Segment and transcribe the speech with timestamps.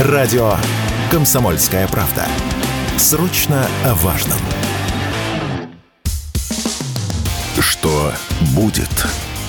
[0.00, 0.54] Радио
[1.12, 2.26] «Комсомольская правда».
[2.96, 4.38] Срочно о важном.
[7.60, 8.10] Что
[8.56, 8.90] будет?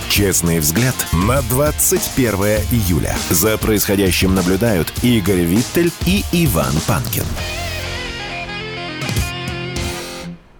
[0.08, 2.34] Честный взгляд на 21
[2.72, 3.16] июля.
[3.32, 7.26] За происходящим наблюдают Игорь Виттель и Иван Панкин.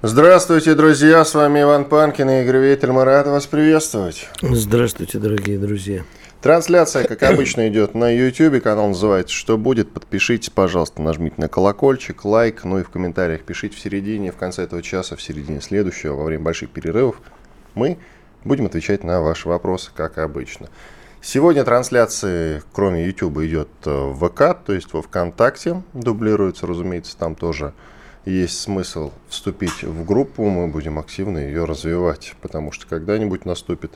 [0.02, 1.24] Здравствуйте, друзья!
[1.24, 2.92] С вами Иван Панкин и Игорь Виттель.
[2.92, 4.30] Мы рады вас приветствовать.
[4.42, 6.04] Здравствуйте, дорогие друзья.
[6.46, 8.62] Трансляция, как обычно, идет на YouTube.
[8.62, 9.92] Канал называется «Что будет?».
[9.92, 14.62] Подпишитесь, пожалуйста, нажмите на колокольчик, лайк, ну и в комментариях пишите в середине, в конце
[14.62, 17.20] этого часа, в середине следующего, во время больших перерывов.
[17.74, 17.98] Мы
[18.44, 20.70] будем отвечать на ваши вопросы, как обычно.
[21.20, 25.82] Сегодня трансляции, кроме YouTube, идет э, в ВК, то есть во ВКонтакте.
[25.94, 27.74] Дублируется, разумеется, там тоже
[28.26, 30.44] есть смысл вступить в группу.
[30.44, 33.94] Мы будем активно ее развивать, потому что когда-нибудь наступит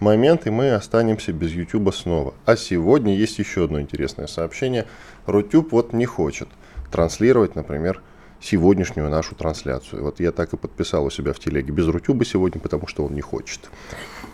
[0.00, 2.34] момент, и мы останемся без YouTube снова.
[2.46, 4.86] А сегодня есть еще одно интересное сообщение.
[5.26, 6.48] Рутюб вот не хочет
[6.90, 8.02] транслировать, например,
[8.42, 10.02] сегодняшнюю нашу трансляцию.
[10.02, 13.14] Вот я так и подписал у себя в телеге без Рутюба сегодня, потому что он
[13.14, 13.60] не хочет.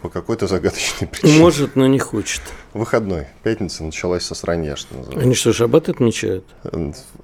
[0.00, 1.40] По какой-то загадочной причине.
[1.40, 2.42] Может, но не хочет.
[2.72, 3.26] Выходной.
[3.42, 5.24] Пятница началась со сранья, что называется.
[5.24, 6.44] Они что, шаббат отмечают?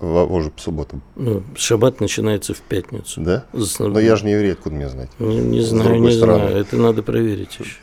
[0.01, 1.03] Уже по субботам.
[1.15, 3.20] Ну, шаббат начинается в пятницу.
[3.20, 3.45] Да?
[3.79, 5.11] Но я же не еврей, откуда мне знать?
[5.20, 6.48] Не, не знаю, не стороны.
[6.48, 6.57] знаю.
[6.57, 7.77] Это надо проверить еще.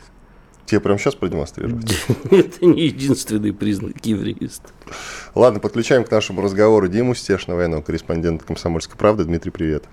[0.70, 1.92] Тебе прямо сейчас продемонстрировать?
[2.30, 4.70] Это не единственный признак еврейства.
[5.34, 9.24] Ладно, подключаем к нашему разговору Диму Стешина, военного корреспондента «Комсомольской правды».
[9.24, 9.86] Дмитрий, привет.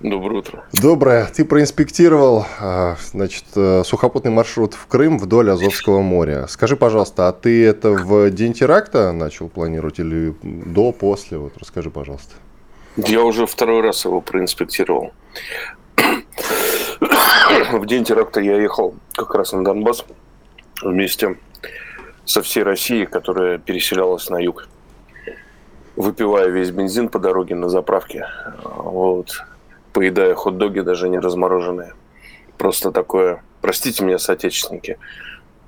[0.00, 0.64] Доброе утро.
[0.72, 1.26] Доброе.
[1.26, 6.46] Ты проинспектировал а, значит, э, сухопутный маршрут в Крым вдоль Азовского моря.
[6.48, 11.36] Скажи, пожалуйста, а ты это в день теракта начал планировать или до, после?
[11.36, 12.32] Вот расскажи, пожалуйста.
[12.96, 15.12] Я уже второй раз его проинспектировал.
[17.72, 20.04] В день теракта я ехал как раз на Донбасс
[20.82, 21.38] вместе
[22.24, 24.68] со всей Россией, которая переселялась на юг,
[25.96, 28.26] выпивая весь бензин по дороге на заправке,
[28.64, 29.44] вот,
[29.92, 31.92] поедая хот-доги даже не размороженные.
[32.58, 34.98] Просто такое, простите меня, соотечественники,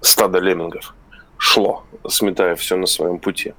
[0.00, 0.94] стадо леммингов
[1.38, 3.54] шло, сметая все на своем пути.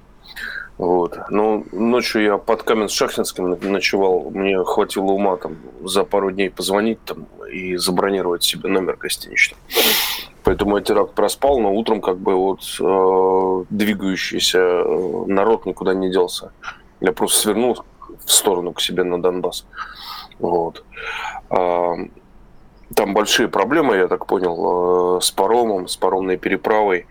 [0.78, 1.18] Вот.
[1.30, 4.30] Но ночью я под Каменск-Шахтинским ночевал.
[4.30, 9.58] Мне хватило ума там за пару дней позвонить там и забронировать себе номер гостиничный.
[10.44, 16.12] Поэтому я теракт проспал, но утром как бы вот э, двигающийся э, народ никуда не
[16.12, 16.54] делся.
[17.02, 17.84] Я просто свернул
[18.26, 19.66] в сторону к себе на Донбасс.
[20.40, 20.86] Вот.
[21.50, 21.96] А,
[22.96, 27.08] там большие проблемы, я так понял, э, с паромом, с паромной переправой.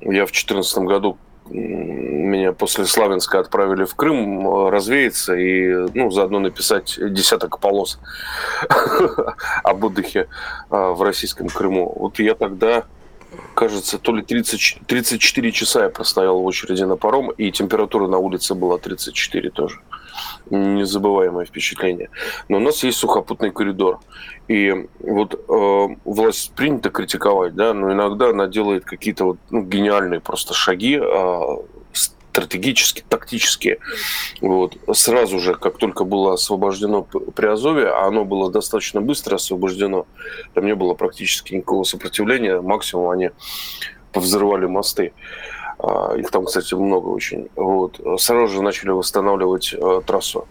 [0.00, 1.18] Я в 2014 году
[1.50, 7.98] меня после Славянска отправили в Крым э, развеяться и ну, заодно написать десяток полос
[9.62, 10.26] об отдыхе э,
[10.70, 11.92] в российском Крыму.
[11.96, 12.84] Вот я тогда,
[13.54, 18.18] кажется, то ли 30, 34 часа я простоял в очереди на паром, и температура на
[18.18, 19.80] улице была 34 тоже
[20.50, 22.10] незабываемое впечатление.
[22.48, 24.00] Но у нас есть сухопутный коридор.
[24.48, 30.20] И вот э, власть принято критиковать, да, но иногда она делает какие-то вот, ну, гениальные
[30.20, 31.40] просто шаги, э,
[32.34, 33.78] стратегические, тактические.
[34.40, 34.76] Вот.
[34.92, 40.06] Сразу же, как только было освобождено Приазовье, а оно было достаточно быстро освобождено,
[40.52, 43.30] там не было практически никакого сопротивления, максимум они
[44.12, 45.12] повзрывали мосты.
[46.16, 47.48] Их там, кстати, много очень.
[47.56, 48.00] Вот.
[48.18, 50.46] Сразу же начали восстанавливать э, трассу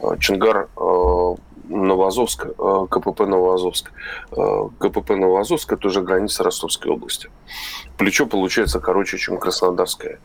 [0.00, 1.34] э, Чингар э,
[1.68, 2.48] Новоазовск,
[2.90, 3.92] КПП Новоазовск.
[4.78, 7.30] КПП Новоазовск– это уже граница Ростовской области.
[7.96, 10.18] Плечо получается короче, чем Краснодарское.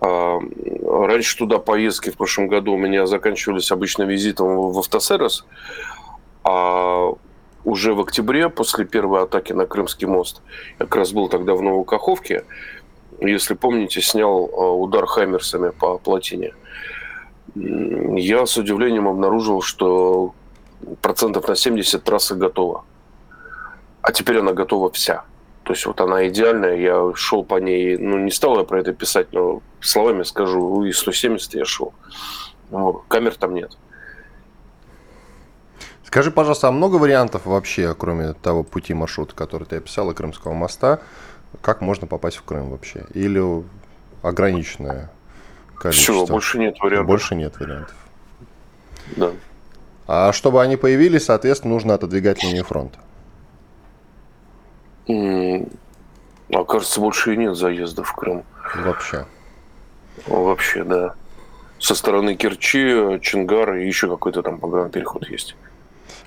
[0.00, 0.38] А,
[0.82, 5.44] раньше туда поездки в прошлом году у меня заканчивались обычно визитом в автосервис,
[6.44, 7.12] а
[7.64, 10.42] уже в октябре, после первой атаки на Крымский мост,
[10.78, 12.44] я как раз был тогда в Новокаховке,
[13.20, 16.54] если помните, снял а, удар хаймерсами по плотине.
[17.54, 20.34] Я с удивлением обнаружил, что
[21.02, 22.84] процентов на 70 трасса готова.
[24.02, 25.24] А теперь она готова вся.
[25.64, 28.92] То есть вот она идеальная, я шел по ней, ну не стал я про это
[28.92, 31.92] писать, но словами скажу, и 170 я шел.
[32.70, 33.76] Ну, камер там нет.
[36.04, 40.52] Скажи, пожалуйста, а много вариантов вообще, кроме того пути маршрута, который ты описал, и Крымского
[40.52, 41.00] моста,
[41.60, 43.04] как можно попасть в Крым вообще?
[43.14, 43.42] Или
[44.22, 45.10] ограниченное
[45.76, 46.24] количество?
[46.24, 47.06] Все, больше нет вариантов.
[47.06, 47.96] Больше нет вариантов.
[49.16, 49.32] Да.
[50.06, 52.98] А чтобы они появились, соответственно, нужно отодвигать линию фронта.
[55.08, 58.44] А кажется, больше и нет заезда в Крым.
[58.76, 59.26] Вообще.
[60.26, 61.14] Вообще, да.
[61.78, 64.58] Со стороны Керчи, Чингара и еще какой-то там
[64.90, 65.56] переход есть.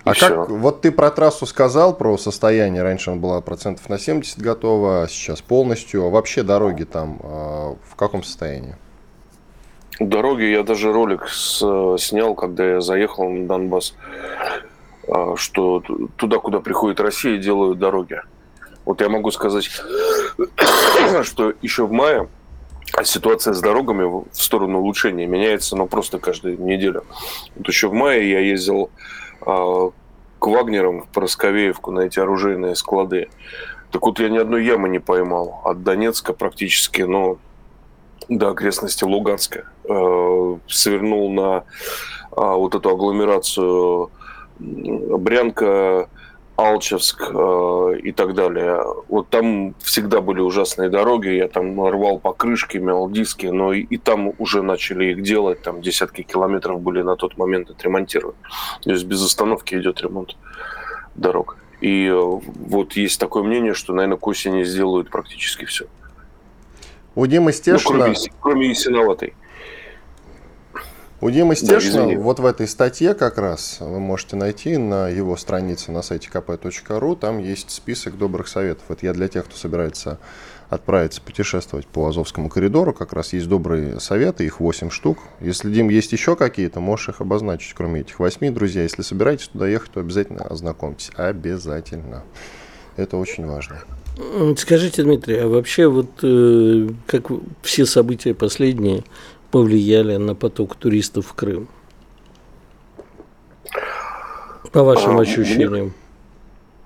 [0.05, 0.27] А все.
[0.29, 5.03] как, вот ты про трассу сказал, про состояние, раньше она была процентов на 70 готова,
[5.03, 8.75] а сейчас полностью, а вообще дороги там э, в каком состоянии?
[10.00, 11.59] Дороги, я даже ролик с,
[12.00, 13.95] снял, когда я заехал на Донбасс,
[15.07, 15.83] а, что
[16.17, 18.19] туда, куда приходит Россия, делают дороги.
[18.85, 19.69] Вот я могу сказать,
[21.23, 22.27] что еще в мае
[23.03, 27.05] ситуация с дорогами в сторону улучшения меняется, но ну, просто каждую неделю.
[27.55, 28.89] Вот еще в мае я ездил
[29.43, 33.29] к Вагнерам в Поросковеевку на эти оружейные склады.
[33.91, 35.61] Так вот, я ни одной ямы не поймал.
[35.63, 37.37] От Донецка практически, но
[38.29, 39.65] до окрестности Луганска.
[39.87, 41.63] Э, свернул на
[42.31, 44.09] а, вот эту агломерацию
[44.59, 46.09] Брянка,
[46.63, 48.81] Алчевск э, и так далее.
[49.10, 53.98] Вот там всегда были ужасные дороги, я там рвал покрышки, мял диски, но и, и
[53.98, 58.38] там уже начали их делать, там десятки километров были на тот момент отремонтированы.
[58.81, 60.38] То есть без остановки идет ремонт
[61.15, 61.57] дорог.
[61.81, 65.86] И э, вот есть такое мнение, что, наверное, к осени сделают практически все.
[67.15, 67.77] У Димы Стешина...
[67.98, 69.33] Ну, кроме, кроме Ясиноватой.
[71.23, 75.37] У Димы Стешина да, вот в этой статье как раз вы можете найти на его
[75.37, 78.83] странице на сайте kp.ru, там есть список добрых советов.
[78.89, 80.19] Это я для тех, кто собирается
[80.67, 85.19] отправиться путешествовать по Азовскому коридору, как раз есть добрые советы, их 8 штук.
[85.39, 88.83] Если, Дим, есть еще какие-то, можешь их обозначить, кроме этих 8, друзья.
[88.83, 91.09] Если собираетесь туда ехать, то обязательно ознакомьтесь.
[91.15, 92.23] Обязательно.
[92.97, 93.77] Это очень важно.
[94.57, 97.31] Скажите, Дмитрий, а вообще вот э, как
[97.63, 99.03] все события последние
[99.53, 101.67] повлияли на поток туристов в Крым?
[104.71, 105.94] По вашим а, ощущениям.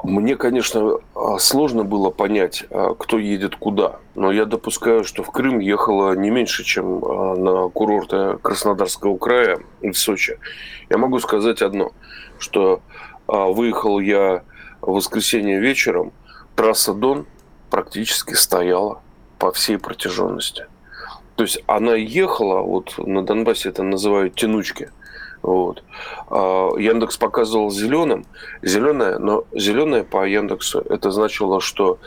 [0.03, 4.01] Мне, мне, конечно, а, сложно было понять, а, кто едет куда.
[4.15, 9.91] Но я допускаю, что в Крым ехало не меньше, чем на курорты Краснодарского края и
[9.91, 10.37] в Сочи.
[10.89, 11.93] Я могу сказать одно,
[12.37, 12.81] что
[13.27, 14.43] выехал я
[14.81, 16.11] в воскресенье вечером–
[16.57, 17.25] трасса Дон
[17.69, 19.01] практически стояла
[19.39, 20.65] по всей протяженности.
[21.37, 24.89] То есть она ехала, вот на Донбассе это называют тянучки.
[25.43, 25.83] Вот.
[26.29, 28.25] А Яндекс показывал зеленым,
[28.63, 31.99] зеленое, но зеленое по Яндексу это значило, что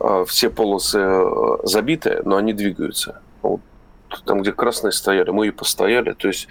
[0.00, 3.20] а, все полосы э, забиты, но они двигаются.
[3.42, 3.60] Вот.
[4.24, 6.14] Там, где красные стояли, мы и постояли.
[6.14, 6.48] То есть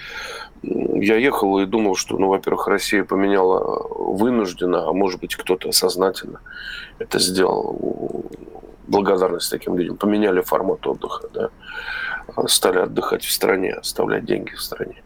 [0.61, 6.39] я ехал и думал, что, ну, во-первых, Россия поменяла вынужденно, а может быть, кто-то сознательно
[6.99, 8.25] это сделал.
[8.87, 9.97] Благодарность таким людям.
[9.97, 11.49] Поменяли формат отдыха, да.
[12.47, 15.01] Стали отдыхать в стране, оставлять деньги в стране.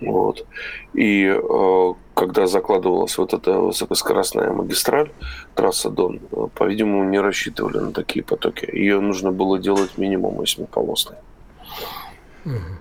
[0.00, 0.46] Вот.
[0.94, 5.10] И э, когда закладывалась вот эта высокоскоростная магистраль,
[5.54, 6.20] трасса Дон,
[6.54, 8.68] по-видимому, не рассчитывали на такие потоки.
[8.70, 11.16] Ее нужно было делать минимум восьмиполосной.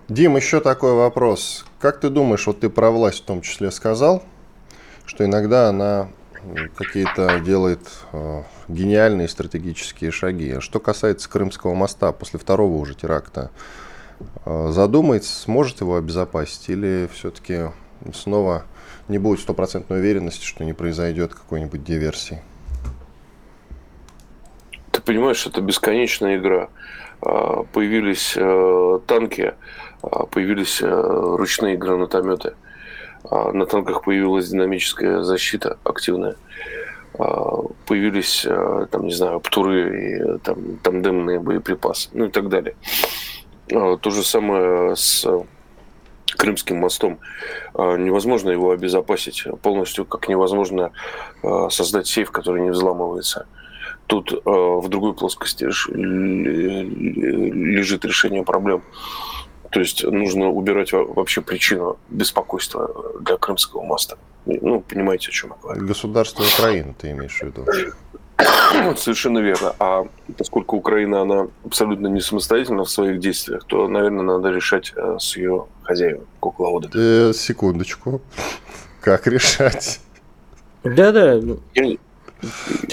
[0.07, 1.65] Дим, еще такой вопрос.
[1.79, 4.23] Как ты думаешь, вот ты про власть в том числе сказал,
[5.05, 6.09] что иногда она
[6.75, 7.81] какие-то делает
[8.11, 10.51] э, гениальные стратегические шаги.
[10.51, 13.51] А что касается Крымского моста, после второго уже теракта,
[14.45, 17.71] э, задумается, сможет его обезопасить или все-таки
[18.13, 18.65] снова
[19.07, 22.41] не будет стопроцентной уверенности, что не произойдет какой-нибудь диверсии?
[24.91, 26.69] Ты понимаешь, это бесконечная игра.
[27.21, 29.53] А, появились э, танки,
[30.01, 32.53] а, появились ручные гранатометы.
[33.29, 36.35] А, на танках появилась динамическая защита активная.
[37.85, 42.75] Появились, э, там, не знаю, птуры и там, тандемные боеприпасы, ну и так далее.
[43.67, 45.25] То же самое с
[46.37, 47.19] Крымским мостом.
[47.73, 50.91] Невозможно его обезопасить полностью, как невозможно
[51.69, 53.47] создать сейф, который не взламывается.
[54.07, 55.63] Тут в другой плоскости
[57.23, 58.83] лежит решение проблем.
[59.75, 62.89] То есть нужно убирать вообще причину беспокойства
[63.19, 64.15] для Крымского моста.
[64.45, 65.85] Ну, понимаете, о чем я говорю.
[65.85, 67.65] Государство Украины ты имеешь в виду?
[68.97, 69.75] Совершенно верно.
[69.79, 75.17] А поскольку Украина, она абсолютно не самостоятельна в своих действиях, то, наверное, надо решать э,
[75.19, 76.93] с ее хозяевами, кукловодами.
[76.95, 78.21] Э, секундочку.
[79.01, 79.99] Как решать?
[80.85, 81.33] Да-да.
[81.73, 81.97] Я,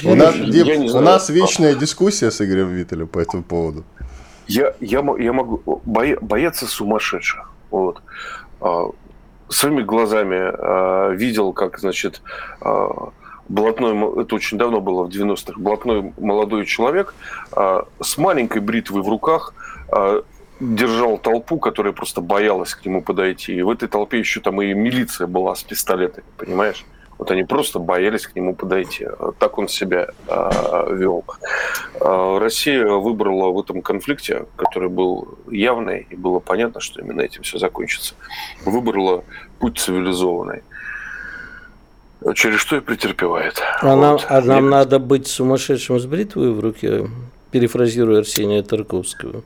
[0.04, 3.84] у нас, у нас вечная дискуссия с Игорем Виттелем по этому поводу.
[4.46, 7.50] Я, я, я могу боя, бояться сумасшедших.
[7.70, 8.02] Вот.
[8.60, 8.90] А,
[9.48, 12.22] своими глазами а, видел, как, значит,
[12.60, 13.10] а,
[13.48, 17.14] блатной, это очень давно было, в 90-х, блатной молодой человек
[18.00, 19.52] с маленькой бритвой в руках
[20.60, 23.54] держал толпу, которая просто боялась к нему подойти.
[23.54, 26.86] И в этой толпе еще там и милиция была с пистолетами, понимаешь?
[27.22, 29.06] Вот они просто боялись к нему подойти.
[29.38, 31.24] Так он себя э, вел.
[32.00, 37.44] Э, Россия выбрала в этом конфликте, который был явный, и было понятно, что именно этим
[37.44, 38.16] все закончится,
[38.64, 39.22] выбрала
[39.60, 40.62] путь цивилизованный
[42.34, 43.62] через что и претерпевает.
[43.82, 44.02] А, вот.
[44.02, 47.08] нам, а нам надо быть сумасшедшим с бритвой в руке,
[47.52, 49.44] перефразируя Арсения Тарковского.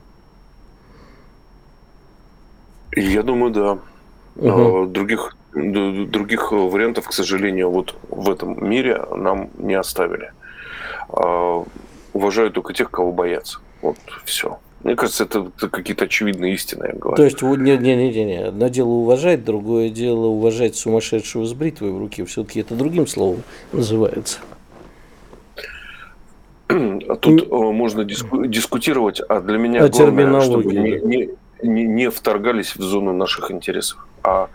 [2.95, 3.77] Я думаю, да.
[4.35, 4.87] Угу.
[4.87, 10.31] Других, других вариантов, к сожалению, вот в этом мире нам не оставили.
[11.09, 11.63] А,
[12.13, 13.59] уважаю только тех, кого боятся.
[13.81, 14.59] Вот все.
[14.83, 17.17] Мне кажется, это, это какие-то очевидные истины, я говорю.
[17.17, 21.91] То есть, не, не, не, не, одно дело уважать, другое дело уважать сумасшедшего с бритвой
[21.91, 22.25] в руке.
[22.25, 24.39] Все-таки это другим словом называется.
[26.69, 31.29] А тут ну, можно диску, дискутировать, а для меня а главное, чтобы не, не,
[31.63, 34.05] не, не вторгались в зону наших интересов.
[34.23, 34.49] А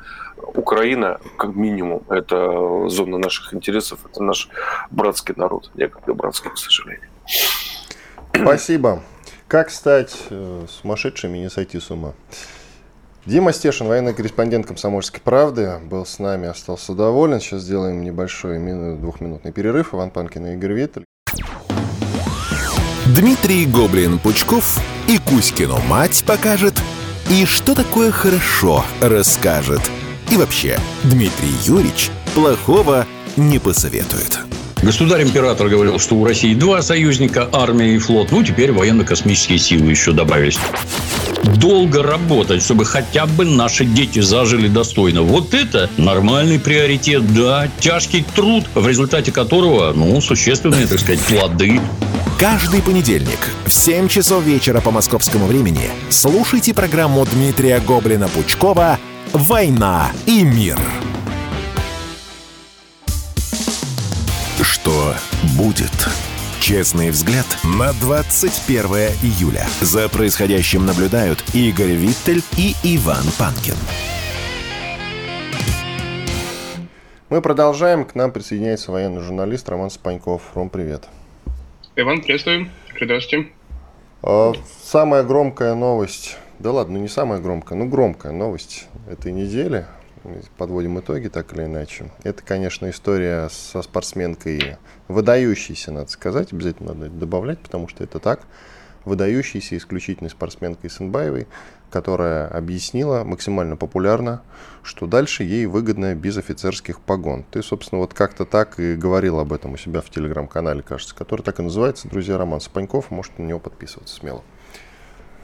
[0.55, 4.49] Украина, как минимум, это зона наших интересов, это наш
[4.91, 7.09] братский народ, некогда братский, к сожалению.
[8.35, 9.03] Спасибо.
[9.49, 12.15] Как стать э, сумасшедшим и не сойти с ума?
[13.25, 17.39] Дима Стешин, военный корреспондент «Комсомольской правды», был с нами, остался доволен.
[17.39, 18.59] Сейчас сделаем небольшой
[18.97, 19.95] двухминутный перерыв.
[19.95, 21.05] Иван Панкин и Игорь Виттель.
[23.15, 26.75] Дмитрий Гоблин-Пучков и Кузькину мать покажет,
[27.31, 29.83] и что такое хорошо расскажет.
[30.33, 34.39] И вообще, Дмитрий Юрьевич плохого не посоветует.
[34.81, 38.33] Государь-император говорил, что у России два союзника, армия и флот.
[38.33, 40.59] Ну, теперь военно-космические силы еще добавились.
[41.57, 45.21] Долго работать, чтобы хотя бы наши дети зажили достойно.
[45.21, 47.69] Вот это нормальный приоритет, да.
[47.79, 51.79] Тяжкий труд, в результате которого, ну, существенные, так сказать, плоды.
[52.39, 58.97] Каждый понедельник в 7 часов вечера по московскому времени слушайте программу Дмитрия Гоблина-Пучкова
[59.33, 60.79] «Война и мир».
[64.61, 65.15] Что
[65.57, 65.91] будет?
[66.61, 68.85] Честный взгляд на 21
[69.23, 69.67] июля.
[69.81, 73.75] За происходящим наблюдают Игорь Виттель и Иван Панкин.
[77.31, 78.05] Мы продолжаем.
[78.05, 80.43] К нам присоединяется военный журналист Роман Спаньков.
[80.55, 81.09] Ром, привет.
[81.97, 82.69] Иван, приветствую.
[83.01, 83.49] Здравствуйте.
[84.23, 89.87] А, самая громкая новость, да ладно, ну не самая громкая, но громкая новость этой недели–
[90.57, 92.11] подводим итоги так или иначе.
[92.23, 94.77] Это, конечно, история со спортсменкой,
[95.09, 98.43] выдающейся, надо сказать, обязательно надо добавлять, потому что это так,
[99.05, 101.49] выдающейся исключительной спортсменкой Сенбаевой,
[101.91, 104.43] которая объяснила максимально популярно,
[104.83, 107.45] что дальше ей выгодно без офицерских погон.
[107.51, 111.43] Ты, собственно, вот как-то так и говорил об этом у себя в телеграм-канале, кажется, который
[111.43, 114.43] так и называется «Друзья Роман Спаньков», можете на него подписываться смело.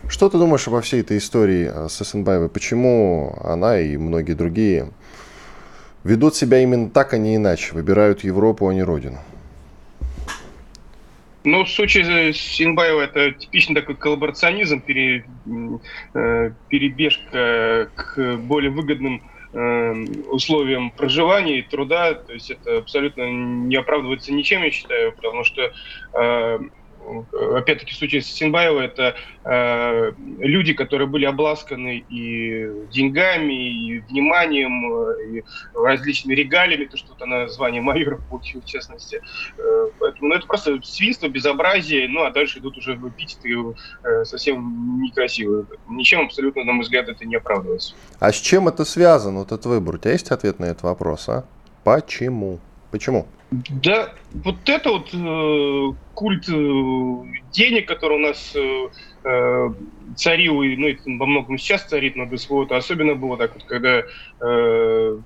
[0.06, 2.48] Что ты думаешь обо всей этой истории э, с Эссенбаевой?
[2.48, 4.90] Почему она и многие другие
[6.04, 7.74] ведут себя именно так, а не иначе?
[7.74, 9.18] Выбирают Европу, а не Родину?
[11.44, 15.24] Ну, в случае с Инбаева это типичный такой коллаборационизм, пере,
[16.14, 19.92] э, перебежка к более выгодным э,
[20.30, 22.14] условиям проживания и труда.
[22.14, 25.72] То есть это абсолютно не оправдывается ничем, я считаю, потому что
[27.56, 35.36] опять-таки в случае с Синбаева это э, люди, которые были обласканы и деньгами, и вниманием,
[35.36, 39.20] и различными регалиями, то что-то название майора получил, в частности.
[39.58, 43.54] Э, поэтому ну, это просто свинство, безобразие, ну а дальше идут уже эпитеты
[44.04, 45.66] э, совсем некрасивые.
[45.88, 47.94] Ничем абсолютно, на мой взгляд, это не оправдывается.
[48.18, 49.96] А с чем это связано, вот этот выбор?
[49.96, 51.44] У тебя есть ответ на этот вопрос, а?
[51.84, 52.58] Почему?
[52.90, 53.26] Почему?
[53.50, 56.52] Да, вот это вот э, культ э,
[57.50, 58.88] денег, который у нас э,
[59.24, 59.68] э
[60.16, 63.64] царил, и, ну, это во многом сейчас царит на ДСВО, это особенно было так вот,
[63.64, 64.02] когда
[64.40, 65.18] э,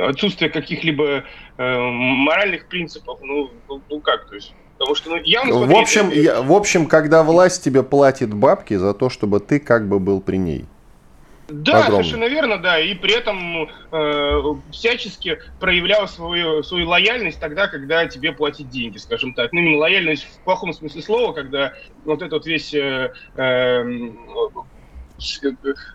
[0.00, 1.24] отсутствие каких-либо
[1.56, 5.52] э, моральных принципов, ну, ну, ну как, то есть Потому что, ну, явно...
[5.52, 6.20] Смотри, в общем, это...
[6.20, 10.20] я, в общем, когда власть тебе платит бабки за то, чтобы ты как бы был
[10.20, 10.66] при ней.
[11.48, 12.04] Да, огромный.
[12.04, 12.80] совершенно верно, да.
[12.80, 19.32] И при этом э, всячески проявлял свою, свою лояльность тогда, когда тебе платить деньги, скажем
[19.32, 19.52] так.
[19.52, 21.72] Ну, именно лояльность в плохом смысле слова, когда
[22.04, 23.84] вот этот весь э, э,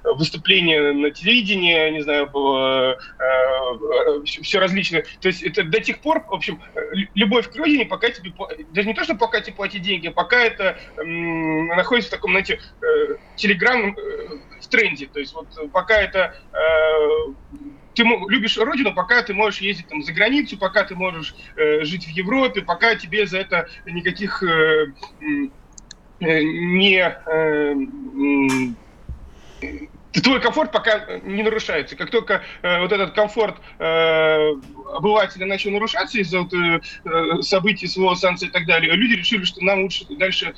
[0.03, 5.05] выступления на телевидении, не знаю, было, э, все различное.
[5.19, 6.59] То есть это до тех пор, в общем,
[7.13, 8.33] любовь к родине, пока тебе,
[8.71, 12.31] даже не то, что пока тебе платить деньги, а пока это э, находится в таком,
[12.31, 14.27] знаете, э, телеграм э,
[14.59, 15.07] в тренде.
[15.07, 17.33] То есть вот пока это э,
[17.93, 22.05] ты любишь родину, пока ты можешь ездить там за границу, пока ты можешь э, жить
[22.05, 24.93] в Европе, пока тебе за это никаких э,
[26.19, 27.75] э, не э,
[30.19, 31.95] твой комфорт пока не нарушается.
[31.95, 34.51] Как только э, вот этот комфорт э,
[34.93, 39.43] обыватели начали нарушаться из-за вот, э, э событий, СВО, санкций и так далее, люди решили,
[39.43, 40.53] что нам лучше дальше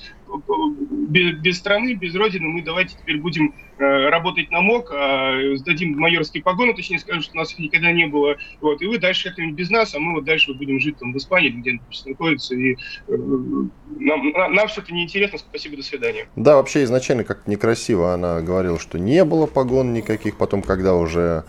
[1.09, 5.97] без, без страны, без родины, мы давайте теперь будем э, работать на МОК, э, сдадим
[5.97, 9.29] майорские погоны, точнее скажем, что у нас их никогда не было, вот, и вы дальше
[9.29, 12.55] это без нас, а мы вот дальше будем жить там в Испании, где он находится,
[12.55, 12.77] и э,
[13.07, 16.27] нам, нам все это неинтересно, спасибо, до свидания.
[16.35, 21.45] Да, вообще изначально как некрасиво она говорила, что не было погон никаких, потом, когда уже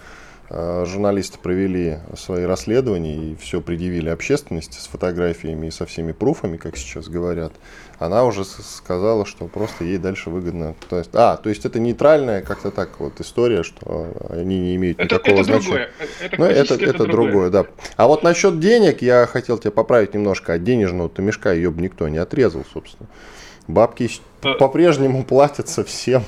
[0.50, 6.58] Э, журналисты провели свои расследования и все предъявили общественности с фотографиями и со всеми пруфами,
[6.58, 7.54] как сейчас говорят,
[7.98, 10.74] она уже сказала, что просто ей дальше выгодно.
[10.88, 14.98] То есть, а, то есть это нейтральная как-то так вот история, что они не имеют
[14.98, 15.64] это, никакого это значения.
[15.64, 15.90] Другое.
[16.20, 17.22] Это, ну, это, это, это другое.
[17.22, 17.66] другое, да.
[17.96, 20.54] А вот насчет денег я хотел тебя поправить немножко.
[20.54, 23.08] От денежного-то мешка ее бы никто не отрезал, собственно.
[23.66, 24.10] Бабки
[24.42, 24.54] а...
[24.54, 26.24] по-прежнему платятся всем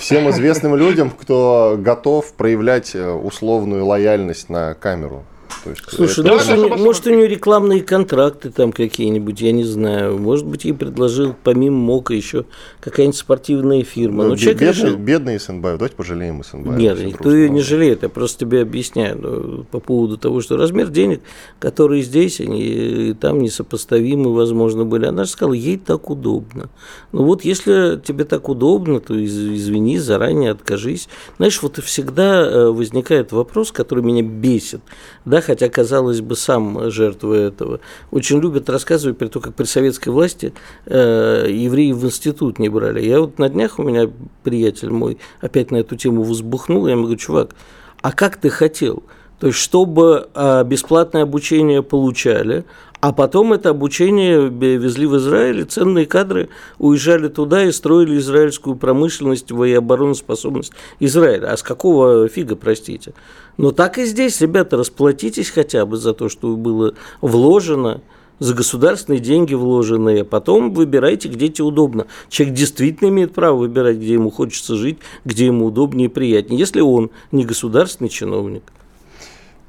[0.00, 5.24] всем известным людям, кто готов проявлять э, условную лояльность на камеру.
[5.66, 6.32] Есть Слушай, это...
[6.32, 10.18] может, да, может, у нее рекламные контракты там какие-нибудь, я не знаю.
[10.18, 12.44] Может быть, ей предложил помимо МОКа еще
[12.80, 14.24] какая-нибудь спортивная фирма.
[14.24, 14.96] Ну, Но бедный, решил...
[14.96, 16.78] бедный Исенбаев, давайте пожалеем Исенбаева.
[16.78, 20.88] Нет, никто ее не жалеет, я просто тебе объясняю ну, по поводу того, что размер
[20.88, 21.20] денег,
[21.58, 25.06] которые здесь, они там несопоставимы, возможно, были.
[25.06, 26.70] Она же сказала, ей так удобно.
[27.12, 31.08] Ну вот, если тебе так удобно, то извини, заранее откажись.
[31.36, 34.80] Знаешь, вот всегда э, возникает вопрос, который меня бесит,
[35.24, 37.80] да, хотя, казалось бы, сам жертва этого.
[38.10, 40.52] Очень любят рассказывать про то, как при советской власти
[40.86, 43.04] э, евреи в институт не брали.
[43.04, 44.10] Я вот на днях у меня
[44.42, 47.54] приятель мой опять на эту тему возбухнул, я ему говорю, чувак,
[48.02, 49.02] а как ты хотел?
[49.38, 52.64] То есть, чтобы э, бесплатное обучение получали,
[53.00, 58.76] а потом это обучение везли в Израиль, и ценные кадры уезжали туда и строили израильскую
[58.76, 61.52] промышленность и обороноспособность Израиля.
[61.52, 63.14] А с какого фига, простите?
[63.56, 68.02] Но так и здесь, ребята, расплатитесь хотя бы за то, что было вложено,
[68.38, 72.06] за государственные деньги вложенные, а потом выбирайте, где тебе удобно.
[72.28, 76.80] Человек действительно имеет право выбирать, где ему хочется жить, где ему удобнее и приятнее, если
[76.80, 78.62] он не государственный чиновник.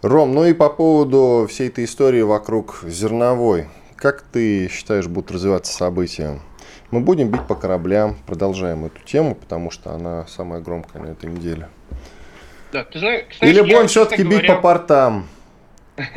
[0.02, 3.68] Ром, ну и по поводу всей этой истории вокруг зерновой.
[3.96, 6.40] Как ты считаешь, будут развиваться события?
[6.90, 11.30] Мы будем бить по кораблям, продолжаем эту тему, потому что она самая громкая на этой
[11.30, 11.70] неделе.
[12.72, 14.56] Да, ты знаешь, Или будем все-таки бить говоря...
[14.56, 15.28] по портам?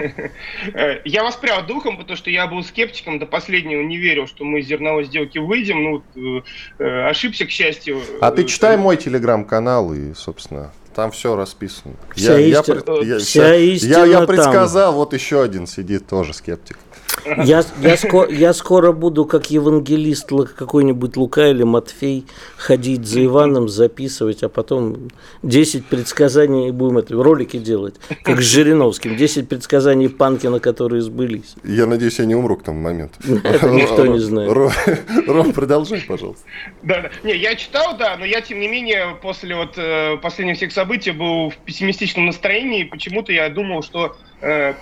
[1.04, 4.66] Я воспрял духом, потому что я был скептиком до последнего, не верил, что мы из
[4.66, 5.82] зерновой сделки выйдем.
[5.82, 6.42] Ну, э,
[6.78, 8.00] э, ошибся, к счастью.
[8.22, 11.94] А ты читай мой телеграм-канал и, собственно, там все расписано.
[12.14, 14.94] Вся я, истина, я, вся, вся я, я предсказал, там.
[14.96, 16.78] вот еще один сидит тоже скептик.
[17.44, 23.68] Я, я, скоро, я скоро буду, как евангелист какой-нибудь Лука или Матфей, ходить за Иваном,
[23.68, 25.10] записывать, а потом
[25.42, 29.16] 10 предсказаний будем это, ролики делать, как с Жириновским.
[29.16, 31.54] 10 предсказаний Панкина, которые сбылись.
[31.64, 33.18] Я надеюсь, я не умру к тому моменту.
[33.44, 34.52] Это никто не знает.
[35.26, 36.44] Ром, продолжай, пожалуйста.
[36.82, 37.10] Да, да.
[37.22, 41.12] Не, я читал, да, но я, тем не менее, после вот э, последних всех событий
[41.12, 42.84] был в пессимистичном настроении.
[42.84, 44.74] Почему-то я думал, что э,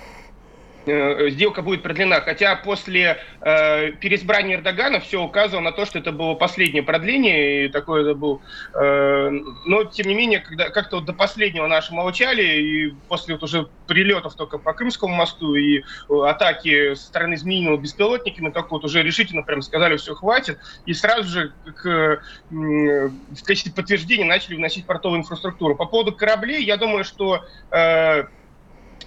[0.85, 2.21] сделка будет продлена.
[2.21, 7.69] Хотя после э, переизбрания Эрдогана все указывало на то, что это было последнее продление, и
[7.69, 8.41] такое это был.
[8.73, 9.29] Э,
[9.65, 13.67] но, тем не менее, когда как-то вот до последнего наши молчали, и после вот уже
[13.87, 15.83] прилетов только по Крымскому мосту и э,
[16.25, 21.29] атаки со стороны Змеиного беспилотниками, только вот уже решительно прям сказали, все, хватит, и сразу
[21.29, 22.19] же к, э,
[22.49, 25.75] в качестве подтверждения начали вносить портовую инфраструктуру.
[25.75, 28.25] По поводу кораблей, я думаю, что э,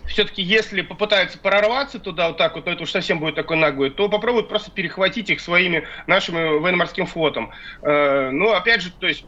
[0.07, 3.91] все-таки если попытаются прорваться туда вот так вот, но это уж совсем будет такой наглый,
[3.91, 7.53] то попробуют просто перехватить их своими нашими военно-морским флотом.
[7.83, 9.27] Э, ну, опять же, то есть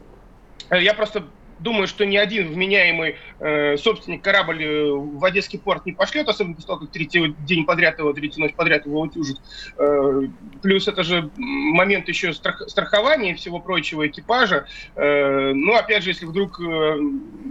[0.71, 5.87] э, я просто думаю, что ни один вменяемый э, собственник корабль э, в Одесский порт
[5.87, 9.39] не пошлет, особенно после того, как третий день подряд его, третью ночь подряд его утюжит.
[9.77, 10.23] Э,
[10.63, 14.67] плюс это же момент еще страх, страхования всего прочего экипажа.
[14.97, 16.99] Э, ну, опять же, если вдруг э,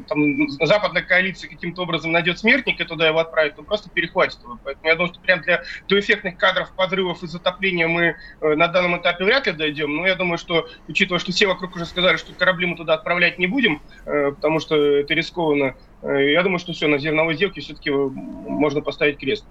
[0.07, 4.59] там, западная коалиция каким-то образом найдет смертника, туда его отправит, то просто перехватит его.
[4.63, 8.67] Поэтому я думаю, что прям для, для эффектных кадров подрывов и затопления мы э, на
[8.67, 9.95] данном этапе вряд ли дойдем.
[9.95, 13.39] Но я думаю, что, учитывая, что все вокруг уже сказали, что корабли мы туда отправлять
[13.39, 15.75] не будем, потому что это рискованно.
[16.01, 19.45] Э, я думаю, что все, на зерновой сделке все-таки можно поставить крест.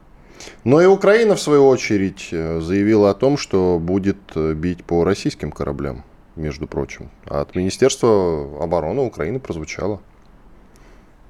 [0.64, 5.50] Но и Украина, в свою очередь, э, заявила о том, что будет бить по российским
[5.50, 6.04] кораблям,
[6.36, 7.10] между прочим.
[7.26, 10.00] А от Министерства обороны Украины прозвучало.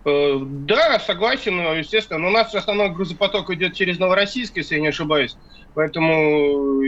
[0.04, 2.20] Да, согласен, естественно.
[2.20, 5.36] Но у нас основной грузопоток идет через Новороссийск, если я не ошибаюсь.
[5.74, 6.80] Поэтому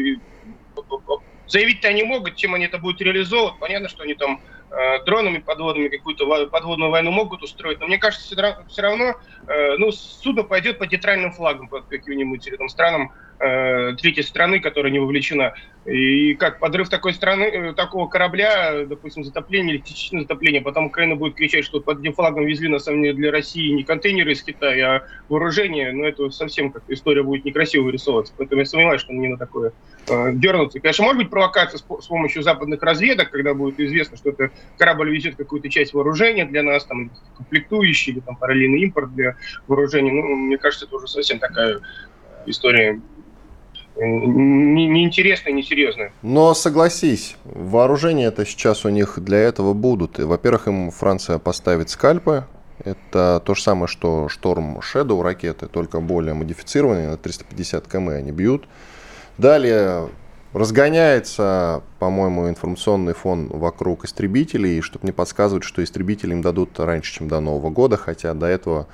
[1.48, 3.58] заявить-то они могут, чем они это будут реализовывать.
[3.58, 4.57] Понятно, что они там э,
[5.06, 8.26] дронами подводными какую-то подводную войну могут устроить, но мне кажется,
[8.68, 9.14] все равно
[9.46, 14.60] э, ну, судно пойдет под нейтральным флагом под каким-нибудь или, там, странам э, третьей страны,
[14.60, 15.54] которая не вовлечена.
[15.84, 21.34] И как подрыв такой страны, э, такого корабля, допустим, затопление частичное затопление, потом Украина будет
[21.34, 24.96] кричать, что под этим флагом везли на самом деле для России не контейнеры из Китая,
[24.96, 28.34] а вооружение, но это совсем как история будет некрасиво вырисовываться.
[28.36, 29.72] Поэтому я сомневаюсь, что они на такое
[30.08, 30.78] э, дернутся.
[30.78, 34.50] И, конечно, может быть провокация с, с помощью западных разведок, когда будет известно, что это
[34.76, 40.12] корабль везет какую-то часть вооружения для нас, там, комплектующие или там параллельный импорт для вооружения.
[40.12, 41.80] Ну, мне кажется, это уже совсем такая
[42.46, 43.00] история
[43.98, 46.12] неинтересная, не несерьезная.
[46.22, 50.18] Но согласись, вооружение это сейчас у них для этого будут.
[50.18, 52.44] И, во-первых, им Франция поставит скальпы.
[52.84, 58.30] Это то же самое, что Шторм Shadow ракеты, только более модифицированные, на 350 км они
[58.30, 58.68] бьют.
[59.36, 60.08] Далее
[60.52, 67.28] разгоняется, по-моему, информационный фон вокруг истребителей, чтобы не подсказывать, что истребители им дадут раньше, чем
[67.28, 68.86] до Нового года, хотя до этого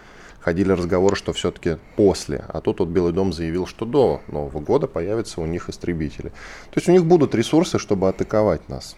[0.44, 2.44] ходили разговоры, что все-таки после.
[2.48, 6.28] А тут вот Белый дом заявил, что до Нового года появятся у них истребители.
[6.70, 8.96] То есть у них будут ресурсы, чтобы атаковать нас.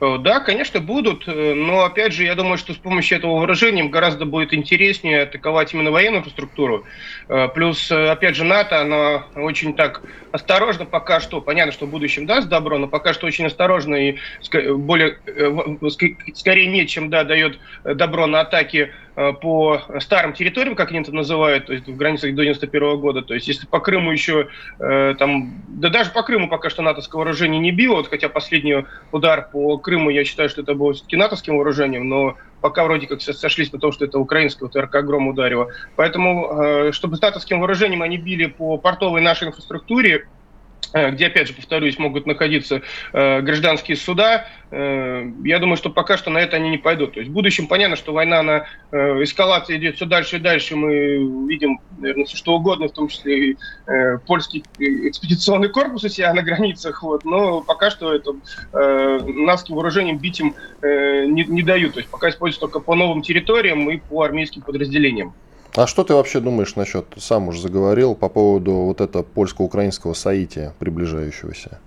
[0.00, 3.80] Э, да, конечно, будут, э, но опять же, я думаю, что с помощью этого выражения
[3.80, 6.84] им гораздо будет интереснее атаковать именно военную инфраструктуру.
[7.28, 12.26] Э, плюс, опять же, НАТО, она очень так осторожно пока что, понятно, что в будущем
[12.26, 14.16] даст добро, но пока что очень осторожно и
[14.76, 15.18] более,
[16.34, 18.92] скорее нет, чем да, дает добро на атаки
[19.40, 23.22] по старым территориям, как они это называют, то есть в границах до 91 года.
[23.22, 27.60] То есть если по Крыму еще, там, да даже по Крыму пока что натовское вооружение
[27.60, 31.56] не било, вот, хотя последний удар по Крыму, я считаю, что это было все-таки натовским
[31.56, 35.68] вооружением, но пока вроде как сошлись на том, что это украинское вот РК «Гром» ударило.
[35.96, 40.37] Поэтому, э, чтобы с натовским вооружением они били по портовой нашей инфраструктуре, Э,
[40.92, 44.46] где, опять же, повторюсь, могут находиться э, гражданские суда.
[44.70, 47.14] Э, я думаю, что пока что на это они не пойдут.
[47.14, 50.76] То есть в будущем понятно, что война на э, эскалации идет все дальше и дальше.
[50.76, 56.08] Мы видим, наверное, все что угодно, в том числе и э, польский экспедиционный корпус у
[56.08, 57.02] себя на границах.
[57.02, 57.24] Вот.
[57.24, 58.32] Но пока что это
[58.72, 61.94] э, навским вооружением бить им э, не, не дают.
[61.94, 65.34] То есть пока используют только по новым территориям и по армейским подразделениям.
[65.76, 70.74] А что ты вообще думаешь насчет, сам уже заговорил, по поводу вот этого польско-украинского соития
[70.78, 71.78] приближающегося?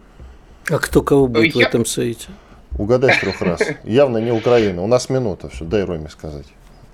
[0.70, 1.66] А кто кого будет Я...
[1.66, 2.28] в этом соите?
[2.78, 3.62] Угадай с трех раз.
[3.84, 4.82] Явно не Украина.
[4.82, 5.50] У нас минута.
[5.50, 6.46] Все, дай Роме сказать.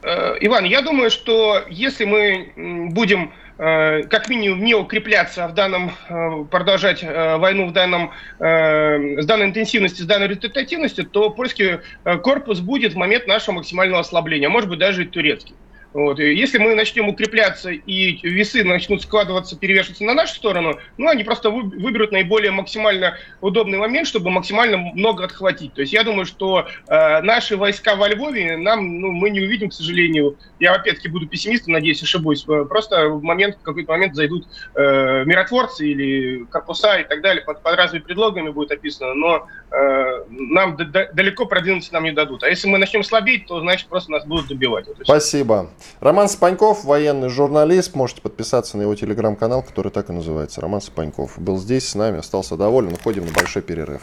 [0.04, 5.54] Э, Иван, я думаю, что если мы будем э, как минимум не укрепляться а в
[5.54, 11.80] данном, э, продолжать войну в данном, с данной интенсивности, с данной результативностью, то польский
[12.24, 15.56] корпус будет в момент нашего максимального ослабления, может быть даже и турецкий.
[15.94, 16.20] Вот.
[16.20, 21.50] Если мы начнем укрепляться и весы начнут складываться, перевешиваться на нашу сторону, ну, они просто
[21.50, 25.74] выберут наиболее максимально удобный момент, чтобы максимально много отхватить.
[25.74, 29.70] То есть я думаю, что э, наши войска во Львове нам, ну, мы не увидим,
[29.70, 30.38] к сожалению.
[30.60, 32.46] Я опять-таки буду пессимистом, надеюсь, ошибусь.
[32.48, 37.44] Э, просто в момент, в какой-то момент зайдут э, миротворцы или корпуса и так далее,
[37.44, 42.44] под, под разными предлогами будет описано, но э, нам далеко продвинуться нам не дадут.
[42.44, 44.88] А если мы начнем слабеть, то значит просто нас будут добивать.
[44.88, 45.70] Вот Спасибо.
[46.00, 47.96] Роман Спаньков, военный журналист.
[47.96, 50.62] Можете подписаться на его телеграм-канал, который так и называется.
[50.62, 51.38] Роман Спаньков.
[51.38, 52.94] Был здесь с нами, остался доволен.
[52.94, 54.02] Уходим на большой перерыв.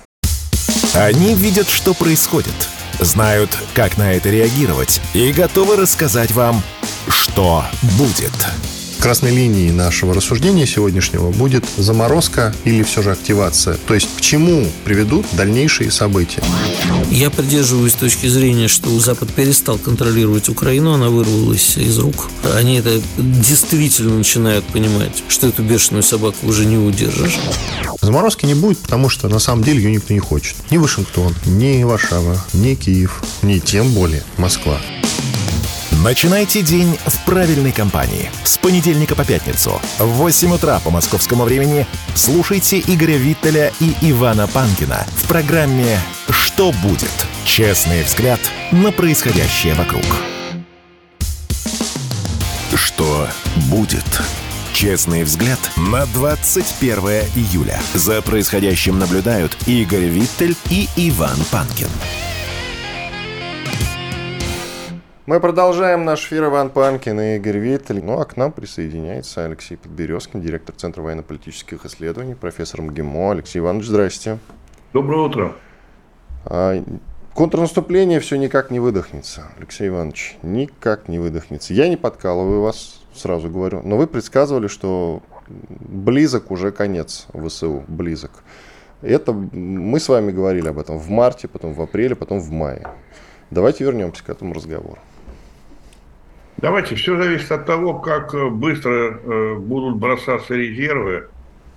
[0.95, 2.55] Они видят, что происходит,
[3.01, 6.63] знают, как на это реагировать и готовы рассказать вам,
[7.09, 7.65] что
[7.99, 8.74] будет.
[9.05, 13.77] Красной линией нашего рассуждения сегодняшнего будет заморозка или все же активация.
[13.87, 16.43] То есть к чему приведут дальнейшие события.
[17.11, 22.31] Я придерживаюсь точки зрения, что Запад перестал контролировать Украину, она вырвалась из рук.
[22.55, 27.39] Они это действительно начинают понимать, что эту бешеную собаку уже не удержишь.
[28.01, 30.57] Заморозки не будет, потому что на самом деле ее никто не хочет.
[30.71, 34.81] Ни Вашингтон, ни Варшава, ни Киев, ни тем более Москва.
[36.05, 38.31] Начинайте день в правильной компании.
[38.45, 44.47] С понедельника по пятницу в 8 утра по московскому времени слушайте Игоря Виттеля и Ивана
[44.47, 47.09] Панкина в программе «Что будет?»
[47.47, 48.39] Честный взгляд
[48.71, 50.05] на происходящее вокруг.
[52.75, 53.27] Что
[53.71, 54.05] будет?
[54.75, 56.99] Честный взгляд на 21
[57.35, 57.81] июля.
[57.95, 61.89] За происходящим наблюдают Игорь Виттель и Иван Панкин.
[65.27, 68.05] Мы продолжаем наш эфир Иван Панкин и Игорь Виттель.
[68.05, 73.31] Ну а к нам присоединяется Алексей Подберезкин, директор Центра военно-политических исследований, профессор МГИМО.
[73.31, 74.39] Алексей Иванович, здрасте.
[74.93, 75.53] Доброе утро.
[76.45, 76.75] А,
[77.33, 81.73] контрнаступление все никак не выдохнется, Алексей Иванович, никак не выдохнется.
[81.73, 88.31] Я не подкалываю вас, сразу говорю, но вы предсказывали, что близок уже конец ВСУ, близок.
[89.01, 92.87] Это мы с вами говорили об этом в марте, потом в апреле, потом в мае.
[93.51, 94.99] Давайте вернемся к этому разговору.
[96.59, 101.29] Давайте, все зависит от того, как э, быстро э, будут бросаться резервы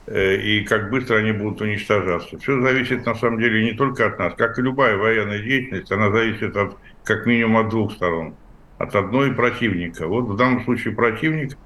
[0.05, 2.37] э, и как быстро они будут уничтожаться.
[2.37, 4.33] Все зависит, на самом деле, не только от нас.
[4.35, 8.35] Как и любая военная деятельность, она зависит от, как минимум от двух сторон.
[8.77, 10.07] От одной противника.
[10.07, 11.57] Вот в данном случае противник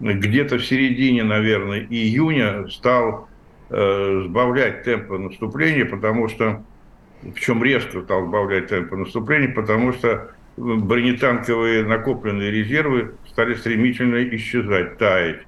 [0.00, 3.28] где-то в середине, наверное, июня стал
[3.70, 6.62] э, сбавлять темпы наступления, потому что,
[7.34, 15.40] причем резко стал сбавлять темпы наступления, потому что бронетанковые накопленные резервы стали стремительно исчезать, таять,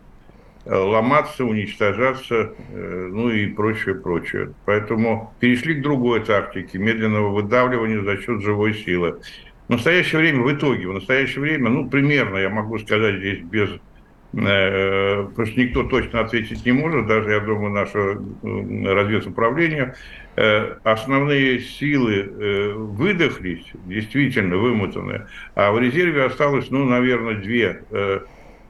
[0.65, 4.55] э, ломаться, уничтожаться, э, ну и прочее, прочее.
[4.65, 9.21] Поэтому перешли к другой тактике, медленного выдавливания за счет живой силы.
[9.69, 13.71] В настоящее время, в итоге, в настоящее время, ну, примерно, я могу сказать здесь без
[14.35, 19.95] потому что никто точно ответить не может, даже, я думаю, наше разведуправление.
[20.37, 27.83] Э, основные силы э, выдохлись, действительно вымотанные, а в резерве осталось, ну, наверное, две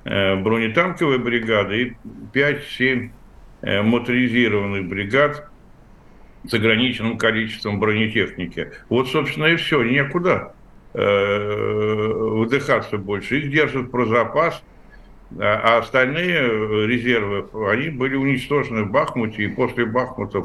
[0.05, 1.97] бронетанковые бригады и
[2.35, 3.09] 5-7
[3.83, 5.49] моторизированных бригад
[6.47, 8.73] с ограниченным количеством бронетехники.
[8.91, 10.53] Вот, собственно, и все, некуда
[10.93, 13.39] выдыхаться больше.
[13.39, 14.63] Их держат про запас–
[15.39, 20.45] а остальные э, резервы, они были уничтожены в Бахмуте и после Бахмута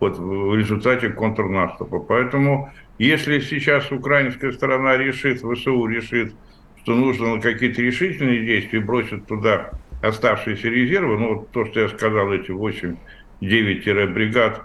[0.00, 1.98] вот, в результате контрнаступа.
[1.98, 6.34] Поэтому, если сейчас украинская сторона решит, ВСУ решит,
[6.82, 12.50] что нужно какие-то решительные действия, бросит туда оставшиеся резервы, ну, то, что я сказал, эти
[12.50, 14.62] 8-9 бригад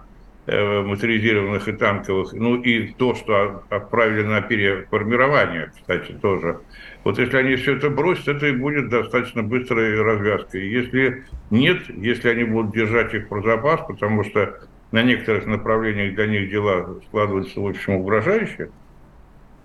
[0.47, 6.59] э, моторизированных и танковых, ну, и то, что отправили на переформирование, кстати, тоже–
[7.03, 10.67] вот если они все это бросят, это и будет достаточно быстрой развязкой.
[10.67, 14.59] Если нет, если они будут держать их про запас, потому что
[14.91, 18.71] на некоторых направлениях для них дела складываются, в общем, угрожающе,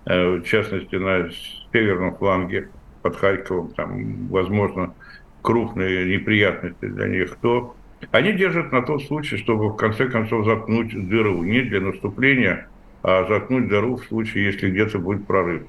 [0.05, 1.29] э, в частности, на
[1.73, 2.69] северном фланге
[3.01, 4.93] под Харьковом, там, возможно,
[5.41, 7.75] крупные неприятности для них, то
[8.11, 11.43] они держат на тот случай, чтобы в конце концов заткнуть дыру.
[11.43, 12.67] Не для наступления,
[13.03, 15.63] а заткнуть дыру в случае, если где-то будет прорыв.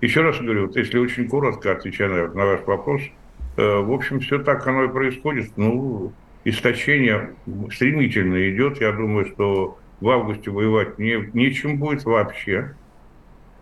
[0.00, 3.02] Еще раз говорю, вот если очень коротко отвечая на, ваш вопрос,
[3.56, 5.56] э, в общем, все так оно и происходит.
[5.56, 6.12] Ну,
[6.44, 7.34] истощение
[7.72, 8.80] стремительно идет.
[8.80, 12.74] Я думаю, что в августе воевать не, нечем будет вообще.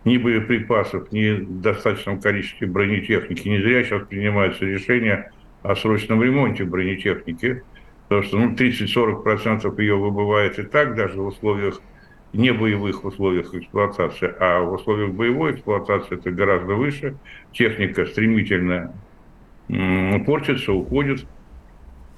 [0.05, 3.47] Ни боеприпасов, ни в достаточном количестве бронетехники.
[3.49, 5.31] Не зря сейчас принимаются решения
[5.63, 7.63] о срочном ремонте бронетехники.
[8.07, 11.81] Потому что ну, 30-40% ее выбывает и так, даже в условиях
[12.37, 17.17] не боевых условиях эксплуатации, а в условиях боевой эксплуатации это гораздо выше.
[17.51, 18.93] Техника стремительно
[19.67, 21.25] портится, уходит,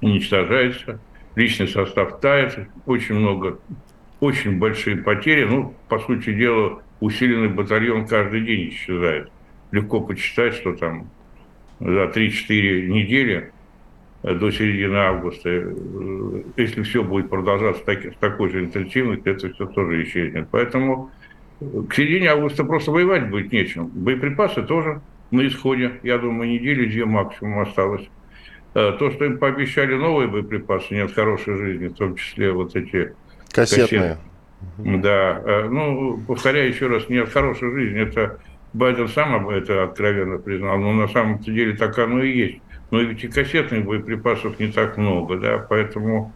[0.02, 1.00] уничтожается.
[1.36, 3.58] Личный состав тает, очень много,
[4.20, 5.44] очень большие потери.
[5.44, 9.30] Ну, по сути дела, усиленный батальон каждый день исчезает.
[9.70, 11.08] Легко почитать, что там
[11.78, 13.52] за 3-4 недели
[14.22, 15.48] до середины августа.
[15.48, 20.48] Э, если все будет продолжаться так, с такой же интенсивностью, это все тоже исчезнет.
[20.50, 21.10] Поэтому
[21.60, 23.86] э, к середине августа просто воевать будет нечем.
[23.86, 26.00] Боеприпасы тоже на исходе.
[26.02, 28.08] Я думаю, недели-две максимум осталось.
[28.74, 33.14] Э, то, что им пообещали новые боеприпасы, нет хорошей жизни, в том числе вот эти
[33.52, 34.00] кассетные.
[34.00, 34.18] кассеты.
[34.76, 38.02] Да, ну, повторяю еще раз, нет хорошей жизни.
[38.02, 38.38] Это
[38.74, 42.58] Байден сам это откровенно признал, но на самом деле так оно и есть.
[42.90, 46.32] Но ведь и кассетных боеприпасов не так много, да, поэтому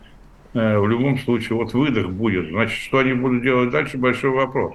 [0.53, 2.49] э, в любом случае вот выдох будет.
[2.49, 4.75] Значит, что они будут делать дальше, большой вопрос.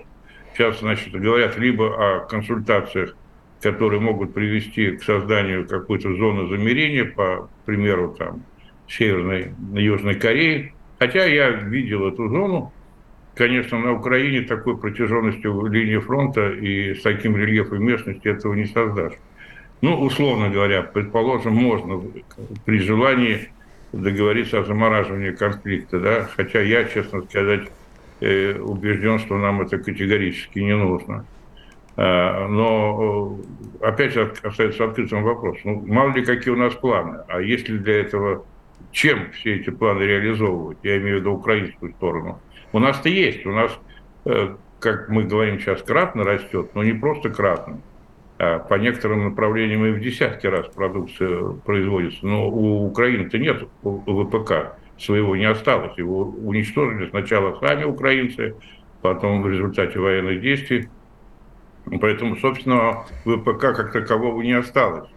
[0.53, 3.15] Сейчас, значит, говорят либо о консультациях,
[3.61, 8.43] которые могут привести к созданию какой-то зоны замерения, по примеру, там,
[8.87, 10.73] Северной, Южной Кореи.
[10.97, 12.73] Хотя я видел эту зону,
[13.35, 19.13] конечно, на Украине такой протяженностью линии фронта и с таким рельефом местности этого не создашь.
[19.81, 22.01] Ну, условно говоря, предположим, можно
[22.65, 23.49] при желании
[23.93, 27.69] договориться о замораживании конфликта, да, хотя я, честно сказать,
[28.19, 31.25] э, убежден, что нам это категорически не нужно.
[32.01, 33.37] А, но
[33.81, 35.57] э, опять же остается открытым вопрос.
[35.63, 38.45] Ну, мало ли какие у нас планы, а есть ли для этого
[38.91, 40.77] чем все эти планы реализовывать?
[40.83, 42.39] Я имею в виду украинскую сторону.
[42.71, 43.77] У нас-то есть, у нас,
[44.25, 47.81] э, как мы говорим сейчас, кратно растет, но не просто кратно.
[48.39, 52.25] А по некоторым направлениям и в десятки раз продукция производится.
[52.25, 55.97] Но у Украины-то нет ВПК, своего не осталось.
[55.97, 58.55] Его уничтожили сначала сами украинцы,
[59.01, 60.87] потом в результате военных действий.
[61.99, 65.09] Поэтому, собственно, ВПК как такового не осталось.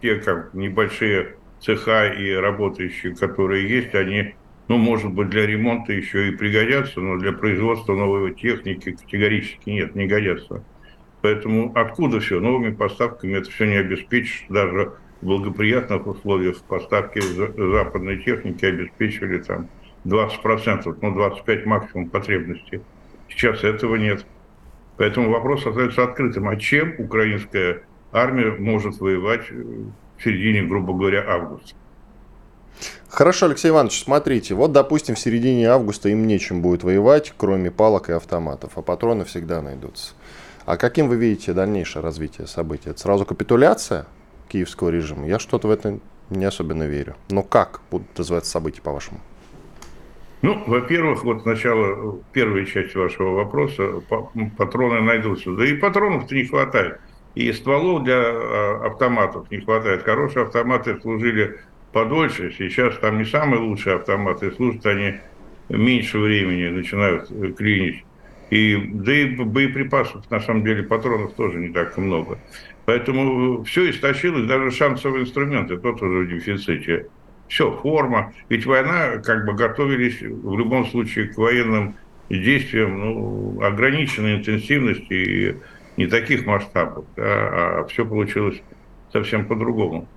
[0.00, 4.34] Те как небольшие цеха и работающие, которые есть, они
[4.68, 9.94] ну, может быть, для ремонта еще и пригодятся, но для производства новой техники категорически нет,
[9.94, 10.62] не годятся.
[11.20, 12.40] Поэтому откуда все?
[12.40, 14.46] Новыми поставками это все не обеспечишь.
[14.48, 19.68] Даже в благоприятных условиях поставки западной техники обеспечивали там
[20.04, 22.80] 20%, ну 25% максимум потребностей.
[23.28, 24.24] Сейчас этого нет.
[24.96, 26.48] Поэтому вопрос остается открытым.
[26.48, 31.74] А чем украинская армия может воевать в середине, грубо говоря, августа?
[33.08, 38.10] Хорошо, Алексей Иванович, смотрите, вот, допустим, в середине августа им нечем будет воевать, кроме палок
[38.10, 40.12] и автоматов, а патроны всегда найдутся.
[40.68, 42.90] А каким вы видите дальнейшее развитие событий?
[42.90, 44.04] Это сразу капитуляция
[44.50, 45.26] киевского режима?
[45.26, 47.16] Я что-то в это не особенно верю.
[47.30, 49.18] Но как будут развиваться события, по-вашему?
[50.42, 54.02] Ну, во-первых, вот сначала первой части вашего вопроса,
[54.58, 55.52] патроны найдутся.
[55.52, 57.00] Да и патронов-то не хватает.
[57.34, 60.02] И стволов для а, автоматов не хватает.
[60.02, 61.60] Хорошие автоматы служили
[61.94, 62.52] подольше.
[62.58, 65.14] Сейчас там не самые лучшие автоматы, служат они
[65.70, 68.04] меньше времени, начинают клинить.
[68.50, 72.38] И, да и боеприпасов, на самом деле, патронов тоже не так много.
[72.86, 77.06] Поэтому все истощилось, даже шансовые инструменты, тот уже в дефиците.
[77.48, 78.32] Все, форма.
[78.48, 81.96] Ведь война, как бы готовились в любом случае к военным
[82.30, 85.56] действиям ну, ограниченной интенсивности и
[85.96, 87.04] не таких масштабов.
[87.16, 88.62] Да, а все получилось
[89.12, 90.08] совсем по-другому.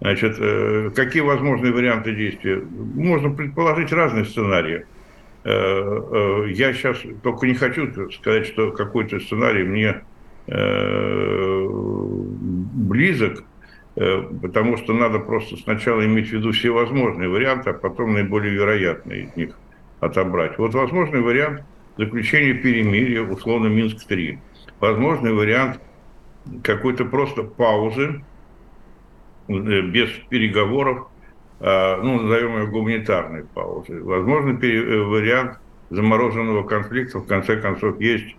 [0.00, 2.62] Значит, э, какие возможные варианты действия?
[2.94, 4.86] Можно предположить разные сценарии.
[5.44, 10.02] Э, э, я сейчас только не хочу сказать, что какой-то сценарий мне
[12.88, 13.44] близок,
[13.94, 19.26] потому что надо просто сначала иметь в виду все возможные варианты, а потом наиболее вероятные
[19.26, 19.56] из них
[20.00, 20.58] отобрать.
[20.58, 21.62] Вот возможный вариант
[21.98, 24.38] заключения перемирия, условно, Минск-3.
[24.80, 25.80] Возможный вариант
[26.64, 28.24] какой-то просто паузы,
[29.50, 31.08] Э, без переговоров,
[32.02, 34.02] ну, назовем ее гуманитарной паузой.
[34.02, 35.58] Возможно, э, вариант
[35.90, 38.34] замороженного конфликта, в конце концов, есть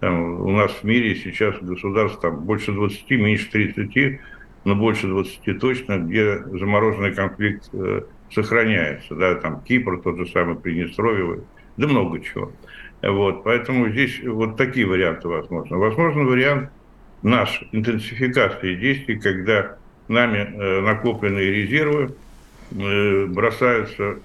[0.00, 4.20] там, у нас в мире сейчас государств там больше 20, меньше 30,
[4.64, 9.14] но больше 20 точно, где замороженный конфликт э, сохраняется.
[9.14, 11.40] Да, там Кипр, тот же самый Приднестровье,
[11.76, 12.52] да много чего.
[13.02, 15.76] Вот, поэтому здесь вот такие варианты возможны.
[15.76, 16.70] Возможно, вариант
[17.22, 19.76] наш интенсификации действий, когда
[20.08, 22.12] нами э, накопленные резервы э,
[22.70, 24.18] бросаются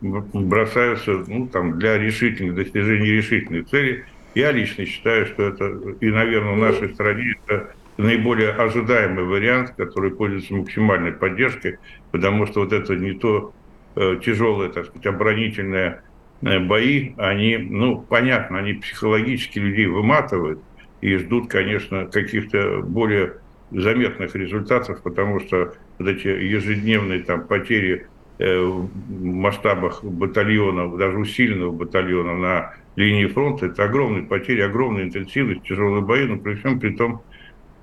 [0.00, 4.04] бросаются ну, там, для решительных достижения решительных целей.
[4.34, 10.10] Я лично считаю, что это, и, наверное, в нашей стране это наиболее ожидаемый вариант, который
[10.10, 11.78] пользуется максимальной поддержкой,
[12.10, 13.54] потому что вот это не то
[13.94, 16.02] э, тяжелые, так сказать, оборонительные
[16.42, 20.60] э, бои, они, ну, понятно, они психологически людей выматывают
[21.00, 23.38] и ждут, конечно, каких-то более
[23.70, 28.06] заметных результатов, потому что вот эти ежедневные там потери
[28.38, 28.88] э, в
[29.24, 36.24] масштабах батальонов, даже усиленного батальона на линии фронта, это огромные потери, огромная интенсивность, тяжелые бои,
[36.26, 37.22] но при всем при том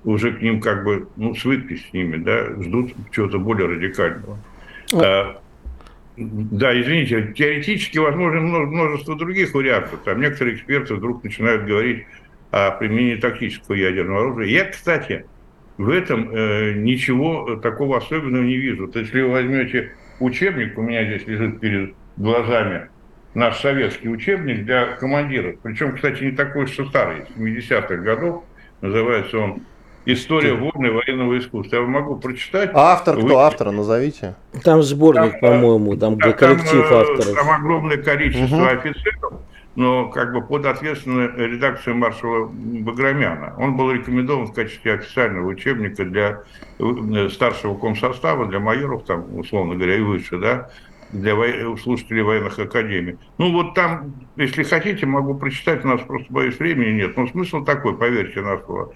[0.04, 4.38] уже к ним как бы, ну, свыклись с ними, да, ждут чего-то более радикального.
[4.92, 5.40] А,
[6.16, 10.00] да, извините, теоретически возможно множество других вариантов.
[10.04, 12.04] Там некоторые эксперты вдруг начинают говорить
[12.50, 14.46] о применении тактического ядерного оружия.
[14.46, 15.24] Я, кстати,
[15.78, 18.88] в этом э, ничего такого особенного не вижу.
[18.88, 22.88] То есть, если вы возьмете учебник, у меня здесь лежит перед глазами
[23.34, 28.44] наш советский учебник для командиров, причем, кстати, не такой уж старый, 70-х годов,
[28.80, 29.62] называется он
[30.06, 31.76] «История войны военного искусства».
[31.76, 32.70] Я могу прочитать.
[32.74, 33.26] А автор кто?
[33.26, 33.34] Вы...
[33.34, 34.34] Автора назовите.
[34.62, 37.34] Там сборник, там, по-моему, там да, коллектив там, авторов.
[37.34, 38.66] Там огромное количество угу.
[38.66, 39.32] офицеров,
[39.76, 43.54] но как бы под ответственную редакцию маршала Баграмяна.
[43.58, 46.42] Он был рекомендован в качестве официального учебника для
[46.78, 50.70] э, старшего комсостава, для майоров, там, условно говоря, и выше, да,
[51.12, 51.76] для во...
[51.76, 53.18] слушателей военных академий.
[53.38, 57.64] Ну вот там, если хотите, могу прочитать, у нас просто, боюсь, времени нет, но смысл
[57.64, 58.92] такой, поверьте на слово.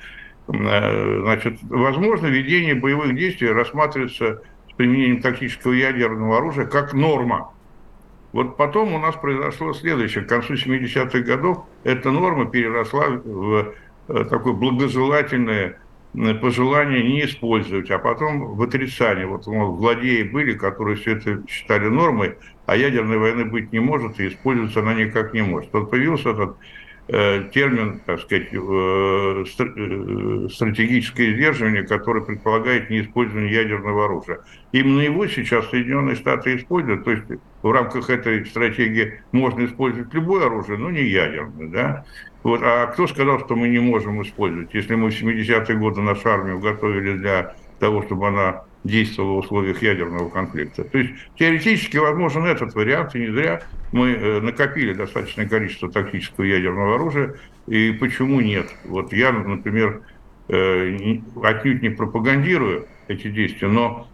[0.49, 7.53] Э, значит, возможно, ведение боевых действий рассматривается с применением тактического ядерного оружия как норма
[8.33, 10.25] вот потом у нас произошло следующее.
[10.25, 13.75] К концу 70-х годов эта норма переросла в
[14.09, 15.79] э, такое благожелательное
[16.15, 19.27] э, пожелание не использовать, а потом в отрицание.
[19.27, 22.37] Вот мол, злодеи были, которые все это считали нормой,
[22.67, 25.73] а ядерной войны быть не может, и использоваться она никак не может.
[25.73, 26.57] Вот появился этот
[27.09, 34.41] термин, так сказать, э, э, стратегическое сдерживание, которое предполагает неиспользование ядерного оружия.
[34.73, 37.25] Именно его сейчас Соединенные Штаты используют, то есть
[37.63, 41.69] в рамках этой стратегии можно использовать любое оружие, но не ядерное.
[41.69, 42.05] Да?
[42.43, 42.61] Вот.
[42.63, 44.75] А кто сказал, что мы не можем использовать?
[44.75, 49.83] Если мы в 70-е годы нашу армию готовили для того, чтобы она действовала в условиях
[49.83, 50.85] ядерного конфликта.
[50.85, 53.63] То есть теоретически возможен этот вариант, и не зря
[53.93, 57.35] мы э, накопили достаточное количество тактического ядерного оружия,
[57.67, 58.75] и почему нет?
[58.85, 60.03] Вот я, например,
[60.49, 64.09] э, отнюдь не пропагандирую эти действия, но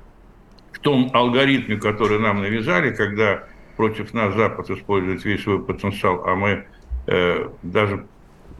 [0.72, 3.44] в том алгоритме, который нам навязали, когда
[3.76, 6.64] против нас Запад использует весь свой потенциал, а мы
[7.06, 8.06] э, даже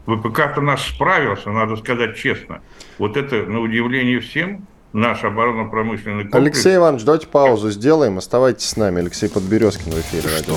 [0.05, 2.61] ВПК-то наш справился, надо сказать честно.
[2.99, 6.57] Вот это, на удивление всем, наш оборонно-промышленный комплекс...
[6.57, 8.17] Алексей Иванович, давайте паузу сделаем.
[8.17, 9.01] Оставайтесь с нами.
[9.01, 10.29] Алексей Подберезкин в эфире.
[10.37, 10.55] Что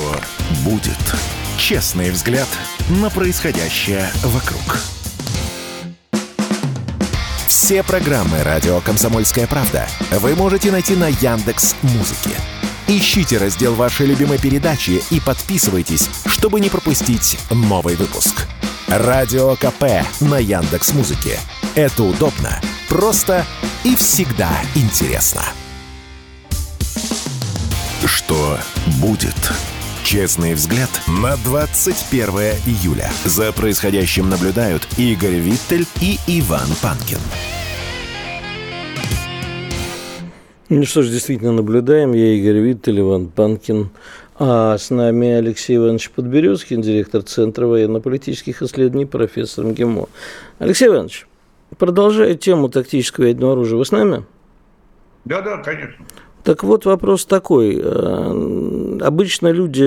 [0.64, 0.96] будет?
[1.58, 2.48] Честный взгляд
[2.88, 4.78] на происходящее вокруг.
[7.48, 12.30] Все программы «Радио Комсомольская правда» вы можете найти на Яндекс Музыке.
[12.86, 18.46] Ищите раздел вашей любимой передачи и подписывайтесь, чтобы не пропустить новый выпуск.
[18.86, 21.38] Радио КП на Яндекс Музыке.
[21.74, 22.58] Это удобно,
[22.88, 23.44] просто
[23.84, 25.42] и всегда интересно.
[28.04, 28.58] Что
[29.00, 29.34] будет?
[30.02, 32.28] Честный взгляд на 21
[32.66, 33.10] июля.
[33.24, 37.18] За происходящим наблюдают Игорь Виттель и Иван Панкин.
[40.70, 42.12] Ну что ж, действительно наблюдаем.
[42.12, 43.90] Я Игорь Виттель, Иван Панкин.
[44.38, 50.08] А с нами Алексей Иванович Подберезкин, директор Центра военно-политических исследований, профессор МГИМО.
[50.58, 51.26] Алексей Иванович,
[51.78, 54.24] продолжая тему тактического ядерного оружия, вы с нами?
[55.24, 56.04] Да, да, конечно.
[56.48, 57.78] Так вот вопрос такой.
[57.78, 59.82] Э, обычно люди,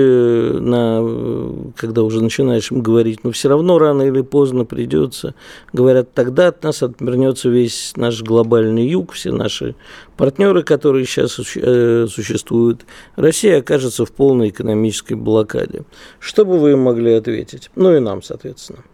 [0.60, 5.34] на, когда уже начинаешь им говорить, но все равно рано или поздно придется,
[5.72, 9.74] говорят, тогда от нас отвернется весь наш глобальный юг, все наши
[10.16, 12.86] партнеры, которые сейчас э, существуют.
[13.16, 15.82] Россия окажется в полной экономической блокаде.
[16.20, 17.70] Что бы вы им могли ответить?
[17.74, 18.84] Ну и нам, соответственно.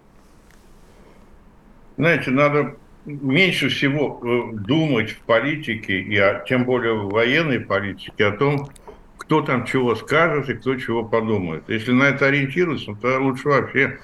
[1.99, 2.76] Знаете, надо
[3.09, 8.69] меньше всего э, думать в политике, и тем более в военной политике, о том,
[9.17, 11.65] кто там чего скажет и кто чего подумает.
[11.69, 13.99] Если на это ориентироваться, то лучше вообще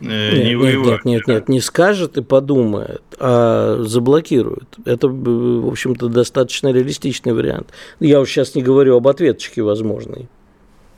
[0.00, 1.04] э, нет, не воевать.
[1.04, 4.68] Нет, нет, нет, нет, не скажет и подумает, а заблокирует.
[4.84, 7.70] Это, в общем-то, достаточно реалистичный вариант.
[8.00, 10.28] Я уж сейчас не говорю об ответчике возможной.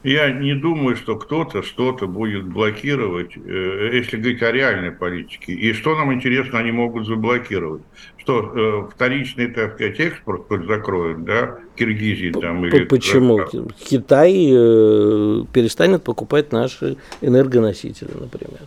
[0.02, 5.52] Я не думаю, что кто-то что-то будет блокировать, э, если говорить о реальной политике.
[5.52, 7.82] И что нам интересно, они могут заблокировать?
[8.16, 12.84] Что э, вторичный, так сказать, экспорт хоть закроют, да, Киргизии там или...
[12.84, 13.40] Почему?
[13.78, 18.60] Китай э, перестанет покупать наши энергоносители, например.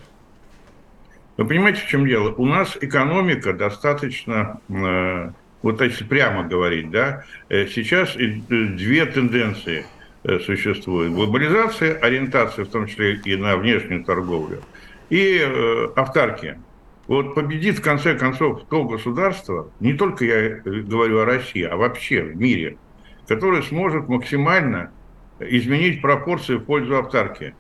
[1.38, 2.32] Вы понимаете, в чем дело?
[2.38, 4.62] У нас экономика достаточно,
[5.64, 9.88] вот если прямо говорить, да, сейчас две тенденции–
[10.46, 11.12] существует.
[11.12, 14.62] Глобализация, ориентация в том числе и на внешнюю торговлю,
[15.10, 16.60] и э, автаркия.
[17.08, 21.76] Вот победит в конце концов то государство, не только я э, говорю о России, а
[21.76, 22.78] вообще в мире,
[23.28, 24.92] которое сможет максимально
[25.40, 27.56] изменить пропорции в пользу автаркии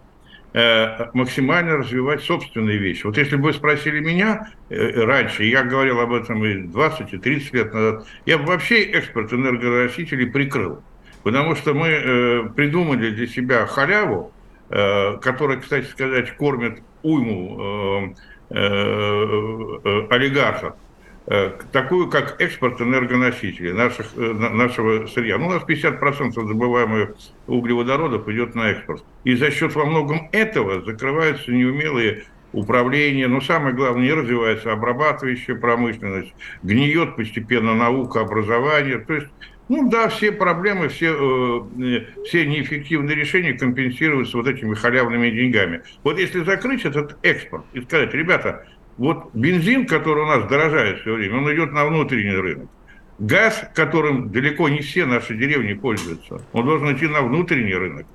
[1.15, 3.07] максимально развивать собственные вещи.
[3.07, 7.53] Вот если бы вы спросили меня раньше, я говорил об этом и 20, и 30
[7.55, 10.83] лет назад, я бы вообще экспорт энергоносителей прикрыл.
[11.23, 14.31] Потому что мы э, придумали для себя халяву,
[14.69, 18.13] э, которая, кстати сказать, кормит уйму
[18.49, 20.75] э, э, э, олигархов,
[21.27, 25.37] э, такую как экспорт энергоносителей наших, э, нашего сырья.
[25.37, 27.15] Ну, у нас 50% добываемых
[27.47, 29.03] углеводородов идет на экспорт.
[29.23, 35.55] И за счет во многом этого закрываются неумелые управление, но самое главное, не развивается обрабатывающая
[35.55, 38.99] промышленность, гниет постепенно наука, образование.
[38.99, 39.27] То есть
[39.69, 45.81] ну да, все проблемы, все, э, все неэффективные решения компенсируются вот этими халявными деньгами.
[46.03, 48.65] Вот если закрыть этот экспорт и сказать, ребята,
[48.97, 52.69] вот бензин, который у нас дорожает все время, он идет на внутренний рынок.
[53.19, 58.05] Газ, которым далеко не все наши деревни пользуются, он должен идти на внутренний рынок.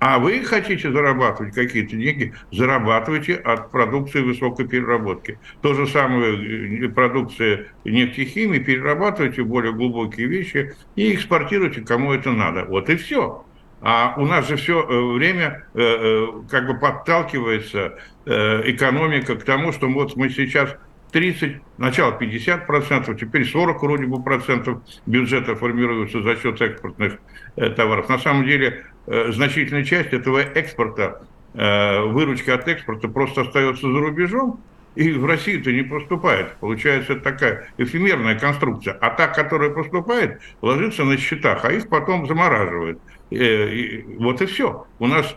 [0.00, 5.38] А вы хотите зарабатывать какие-то деньги, зарабатывайте от продукции высокой переработки.
[5.62, 12.64] То же самое э, продукция нефтехимии, перерабатывайте более глубокие вещи и экспортируйте кому это надо.
[12.64, 13.44] Вот и все.
[13.80, 19.86] А у нас же все э, время э, как бы подталкивается экономика к тому, что
[19.86, 20.76] вот мы сейчас
[21.14, 27.18] 30, сначала 50 процентов, теперь 40 вроде бы процентов бюджета формируется за счет экспортных
[27.54, 28.08] товаров.
[28.08, 33.98] На самом деле Э, значительная часть этого экспорта, э, выручка от экспорта просто остается за
[33.98, 34.60] рубежом,
[34.94, 36.54] и в Россию-то не поступает.
[36.60, 38.94] Получается такая эфемерная конструкция.
[39.00, 42.98] А та, которая поступает, ложится на счетах, а их потом замораживают.
[43.30, 44.86] Э, и вот и все.
[44.98, 45.36] У нас,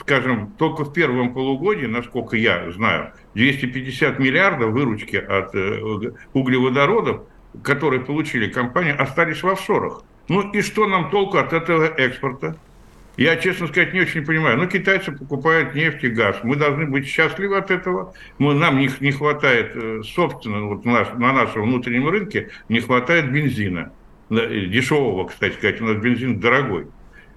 [0.00, 5.54] скажем, только в первом полугодии, насколько я знаю, 250 миллиардов выручки от
[6.34, 7.22] углеводородов
[7.62, 10.02] которые получили компании, остались в офшорах.
[10.28, 12.56] Ну и что нам толку от этого экспорта?
[13.16, 14.56] Я, честно сказать, не очень понимаю.
[14.56, 16.36] Ну, китайцы покупают нефть и газ.
[16.42, 18.14] Мы должны быть счастливы от этого.
[18.38, 23.30] Мы, нам не, не хватает, э, собственно, вот наш, на нашем внутреннем рынке не хватает
[23.30, 23.92] бензина.
[24.30, 25.80] Дешевого, кстати сказать.
[25.80, 26.86] У нас бензин дорогой.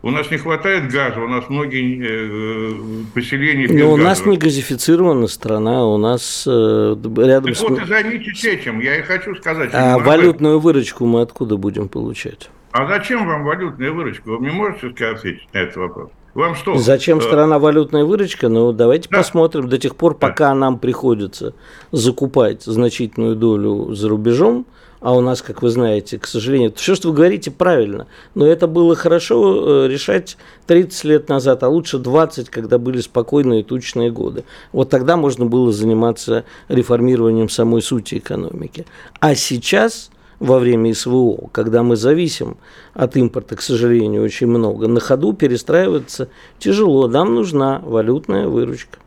[0.05, 4.37] У нас не хватает газа, у нас многие э, поселения без Но у нас не
[4.37, 7.61] газифицирована страна, у нас э, рядом так с...
[7.61, 9.69] вот и займитесь этим, я и хочу сказать.
[9.71, 12.49] А валютную выручку мы откуда будем получать?
[12.73, 14.27] А зачем вам валютная выручка?
[14.27, 16.09] Вы мне можете ответить на этот вопрос?
[16.33, 16.75] Вам что?
[16.75, 18.49] Зачем э, страна валютная выручка?
[18.49, 19.19] Ну, давайте да.
[19.19, 20.55] посмотрим до тех пор, пока да.
[20.55, 21.53] нам приходится
[21.93, 24.65] закупать значительную долю за рубежом,
[25.03, 28.67] а у нас, как вы знаете, к сожалению, все, что вы говорите, правильно, но это
[28.67, 34.45] было хорошо э, решать 30 лет назад, а лучше 20, когда были спокойные тучные годы.
[34.71, 38.85] Вот тогда можно было заниматься реформированием самой сути экономики.
[39.19, 42.55] А сейчас во время СВО, когда мы зависим
[42.93, 46.29] от импорта, к сожалению, очень много, на ходу перестраиваться
[46.59, 47.09] тяжело.
[47.09, 48.99] Нам нужна валютная выручка.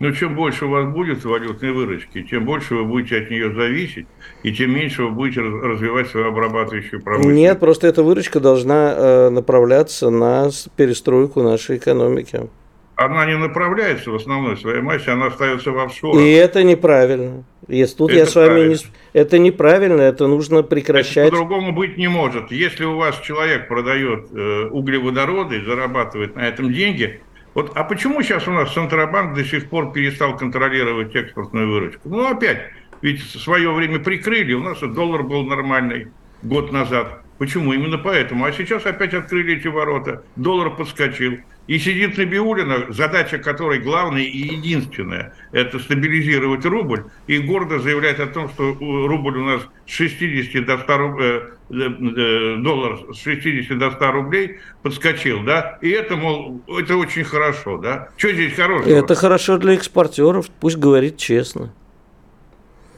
[0.00, 4.06] Но чем больше у вас будет валютной выручки, тем больше вы будете от нее зависеть,
[4.42, 7.36] и тем меньше вы будете развивать свою обрабатывающую промышленность.
[7.36, 12.48] Нет, просто эта выручка должна э, направляться на перестройку нашей экономики
[12.96, 16.20] она не направляется в основной своей массе, она остается в офшорах.
[16.20, 17.44] И это неправильно.
[17.66, 18.72] Если тут это я с вами правильно.
[18.72, 18.78] не...
[19.12, 21.30] Это неправильно, это нужно прекращать.
[21.30, 22.52] по-другому быть не может.
[22.52, 27.20] Если у вас человек продает э, углеводороды и зарабатывает на этом деньги,
[27.54, 32.08] вот, а почему сейчас у нас Центробанк до сих пор перестал контролировать экспортную выручку?
[32.08, 36.08] Ну, опять, ведь в свое время прикрыли, у нас доллар был нормальный
[36.42, 37.20] год назад.
[37.38, 37.72] Почему?
[37.72, 38.44] Именно поэтому.
[38.44, 41.38] А сейчас опять открыли эти ворота, доллар подскочил.
[41.66, 48.26] И сидит Набиулина, задача которой главная и единственная– это стабилизировать рубль, и гордо заявляет о
[48.26, 53.78] том, что рубль у нас с 60 до 100 рублей, э, э, доллар с 60
[53.78, 58.10] до 100 рублей подскочил, да, и это, мол, это очень хорошо, да.
[58.18, 58.90] Что здесь хорошего?
[58.90, 61.72] Это хорошо для экспортеров, пусть говорит честно.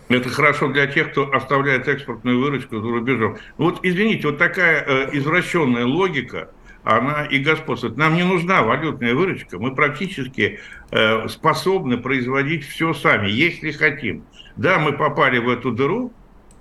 [0.09, 3.39] Это хорошо для тех, кто оставляет экспортную выручку за рубежом.
[3.59, 6.51] Вот, извините, вот такая э, извращенная логика–
[6.87, 7.97] она и господствует.
[7.97, 10.61] Нам не нужна валютная выручка, мы практически
[10.93, 14.23] э, способны производить все сами, если хотим.
[14.57, 16.13] Да, мы попали в эту дыру,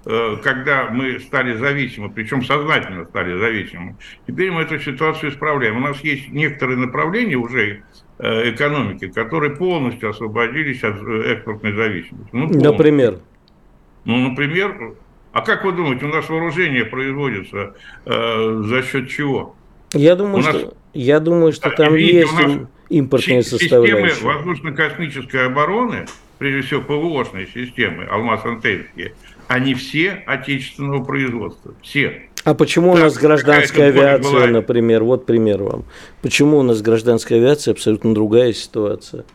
[0.05, 3.97] э, когда мы стали зависимы, причем сознательно стали зависимы.
[4.25, 5.77] Теперь мы эту ситуацию исправляем.
[5.77, 7.83] У нас есть некоторые направления уже
[8.17, 12.29] э, экономики, которые полностью освободились от э, экспортной зависимости.
[12.31, 13.19] Ну, например?
[14.05, 14.95] Ну, например,
[15.33, 19.55] а как вы думаете, у нас вооружение производится э, за счет чего?
[19.95, 22.31] Я думаю, нас, что, я думаю, что там есть
[22.89, 24.09] импортные составляющие.
[24.09, 26.05] Системы воздушно-космической обороны,
[26.37, 29.13] прежде всего ПВОшные системы, алмаз-антенские,
[29.47, 31.73] они все отечественного производства.
[31.81, 32.23] Все.
[32.43, 34.47] А почему так, у нас гражданская авиация, была...
[34.47, 35.85] например, вот пример вам.
[36.21, 39.25] Почему у нас гражданская авиация абсолютно другая ситуация?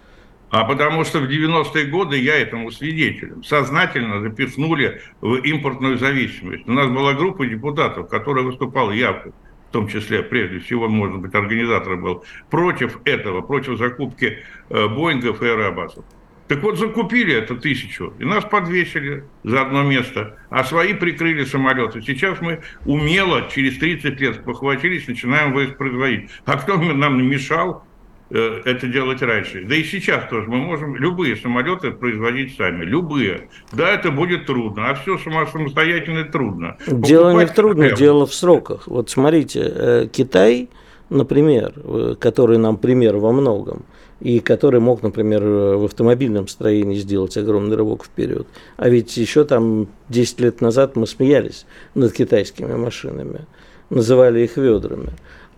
[0.50, 3.44] А потому что в 90-е годы я этому свидетелем.
[3.44, 6.66] Сознательно запихнули в импортную зависимость.
[6.66, 9.32] У нас была группа депутатов, которая выступала явкой
[9.70, 15.40] в том числе, прежде всего, может быть, организатор был, против этого, против закупки э, Боингов
[15.42, 16.04] и Аэробасов.
[16.48, 22.02] Так вот, закупили это тысячу, и нас подвесили за одно место, а свои прикрыли самолеты.
[22.02, 26.28] Сейчас мы умело, через 30 лет похватились, начинаем воспроизводить.
[26.46, 27.84] А кто нам мешал
[28.30, 29.64] это делать раньше.
[29.64, 33.48] Да и сейчас тоже мы можем любые самолеты производить сами, любые.
[33.72, 36.76] Да, это будет трудно, а все самостоятельно трудно.
[36.86, 37.96] Дело Покупать не в трудно, прямо.
[37.96, 38.86] дело в сроках.
[38.86, 40.68] Вот смотрите, э, Китай,
[41.08, 43.84] например, э, который нам пример во многом,
[44.20, 48.46] и который мог, например, в автомобильном строении сделать огромный рывок вперед.
[48.76, 53.46] А ведь еще там 10 лет назад мы смеялись над китайскими машинами,
[53.88, 55.12] называли их ведрами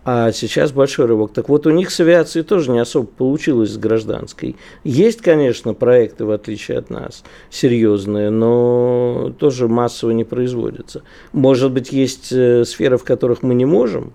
[0.05, 1.33] а сейчас большой рывок.
[1.33, 4.55] Так вот, у них с авиацией тоже не особо получилось с гражданской.
[4.83, 11.03] Есть, конечно, проекты, в отличие от нас, серьезные, но тоже массово не производятся.
[11.31, 14.13] Может быть, есть э, сферы, в которых мы не можем?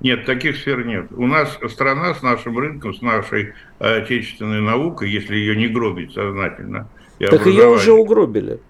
[0.00, 1.06] Нет, таких сфер нет.
[1.16, 6.88] У нас страна с нашим рынком, с нашей отечественной наукой, если ее не гробить сознательно.
[7.18, 8.60] Так ее уже угробили.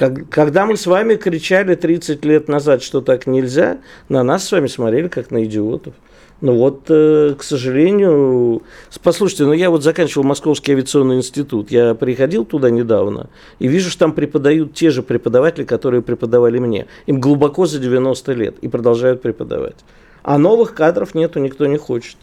[0.00, 4.52] Как, когда мы с вами кричали 30 лет назад, что так нельзя, на нас с
[4.52, 5.92] вами смотрели как на идиотов.
[6.40, 8.62] Ну вот, э, к сожалению,
[9.02, 13.28] послушайте, ну я вот заканчивал Московский авиационный институт, я приходил туда недавно
[13.58, 16.86] и вижу, что там преподают те же преподаватели, которые преподавали мне.
[17.04, 19.76] Им глубоко за 90 лет и продолжают преподавать.
[20.22, 22.16] А новых кадров нету, никто не хочет.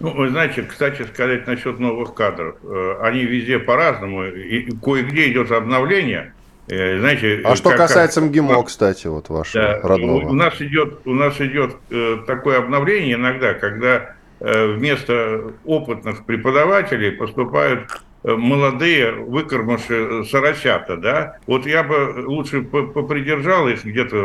[0.00, 2.56] Ну, вы знаете, кстати сказать насчет новых кадров.
[2.62, 4.26] Э, они везде по-разному.
[4.26, 6.34] И кое-где идет обновление.
[6.68, 10.28] Э, знаете, а что как, касается МГИМО, кстати, вот вашего да, родного.
[10.28, 18.02] У нас идет, у нас идет э, такое обновление иногда, когда вместо опытных преподавателей поступают
[18.34, 24.16] молодые выкормыши соросята, да, вот я бы лучше попридержал их где-то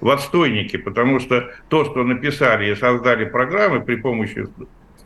[0.00, 4.46] в отстойнике, потому что то, что написали и создали программы при помощи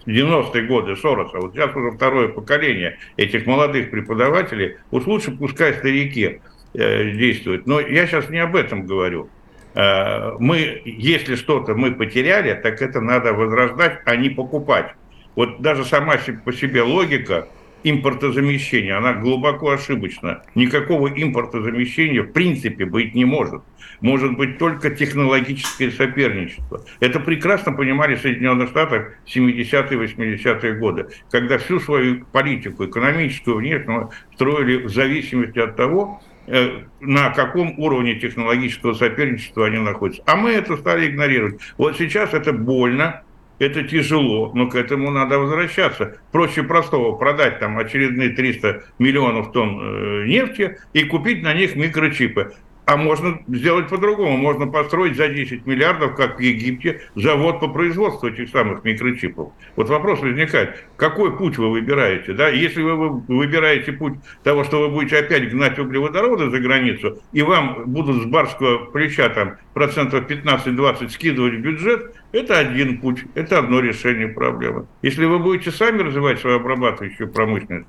[0.08, 6.40] 90-е годы Сороса, вот сейчас уже второе поколение этих молодых преподавателей, вот лучше пускай старики
[6.74, 7.66] э, действуют.
[7.66, 9.28] Но я сейчас не об этом говорю.
[9.74, 14.94] Э, мы, если что-то мы потеряли, так это надо возрождать, а не покупать.
[15.34, 17.48] Вот даже сама по себе логика
[17.84, 20.42] импортозамещения, она глубоко ошибочна.
[20.54, 23.62] Никакого импортозамещения в принципе быть не может.
[24.00, 26.84] Может быть только технологическое соперничество.
[27.00, 34.10] Это прекрасно понимали Соединенные Штаты в 70-е, 80-е годы, когда всю свою политику, экономическую, внешнюю,
[34.34, 40.22] строили в зависимости от того, э, на каком уровне технологического соперничества они находятся.
[40.26, 41.60] А мы это стали игнорировать.
[41.76, 43.22] Вот сейчас это больно,
[43.58, 46.18] это тяжело, но к этому надо возвращаться.
[46.32, 52.54] Проще простого продать там очередные 300 миллионов тонн э, нефти и купить на них микрочипы.
[52.88, 54.38] А можно сделать по-другому.
[54.38, 59.52] Можно построить за 10 миллиардов, как в Египте, завод по производству этих самых микрочипов.
[59.76, 62.32] Вот вопрос возникает, какой путь вы выбираете?
[62.32, 62.48] Да?
[62.48, 67.82] Если вы выбираете путь того, что вы будете опять гнать углеводороды за границу, и вам
[67.84, 73.80] будут с барского плеча там, процентов 15-20 скидывать в бюджет, это один путь, это одно
[73.80, 74.86] решение проблемы.
[75.02, 77.86] Если вы будете сами развивать свою обрабатывающую промышленность,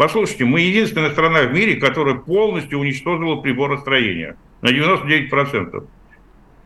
[0.00, 5.84] Послушайте, мы единственная страна в мире, которая полностью уничтожила приборостроение на 99%.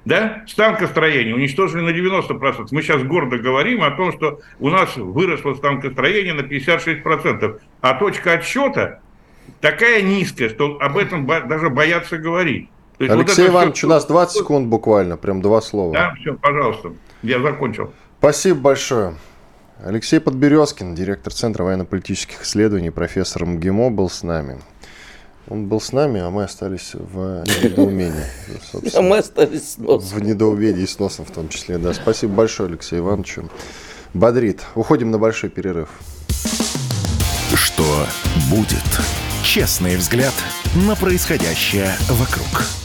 [0.04, 0.44] Да?
[0.46, 2.68] Станкостроение уничтожили на 90%.
[2.70, 7.58] Мы сейчас гордо говорим о том, что у нас выросло станкостроение на 56%.
[7.80, 9.00] А точка отсчета
[9.60, 12.68] такая низкая, что об этом даже боятся говорить.
[13.00, 13.86] Алексей вот Иванович, все...
[13.88, 15.92] у нас 20 секунд буквально, прям два слова.
[15.92, 16.92] Да, все, пожалуйста,
[17.24, 17.92] я закончил.
[18.20, 19.16] Спасибо большое.
[19.84, 24.58] Алексей Подберезкин, директор Центра военно-политических исследований, профессор МГИМО, был с нами.
[25.46, 28.24] Он был с нами, а мы остались в недоумении.
[28.94, 30.18] А мы остались с носом.
[30.18, 31.92] В недоумении и с носом в том числе, да.
[31.92, 33.50] Спасибо большое, Алексей Ивановичу.
[34.14, 34.62] Бодрит.
[34.74, 35.90] Уходим на большой перерыв.
[37.54, 38.06] Что
[38.50, 38.78] будет?
[39.42, 40.32] Честный взгляд
[40.86, 42.83] на происходящее вокруг.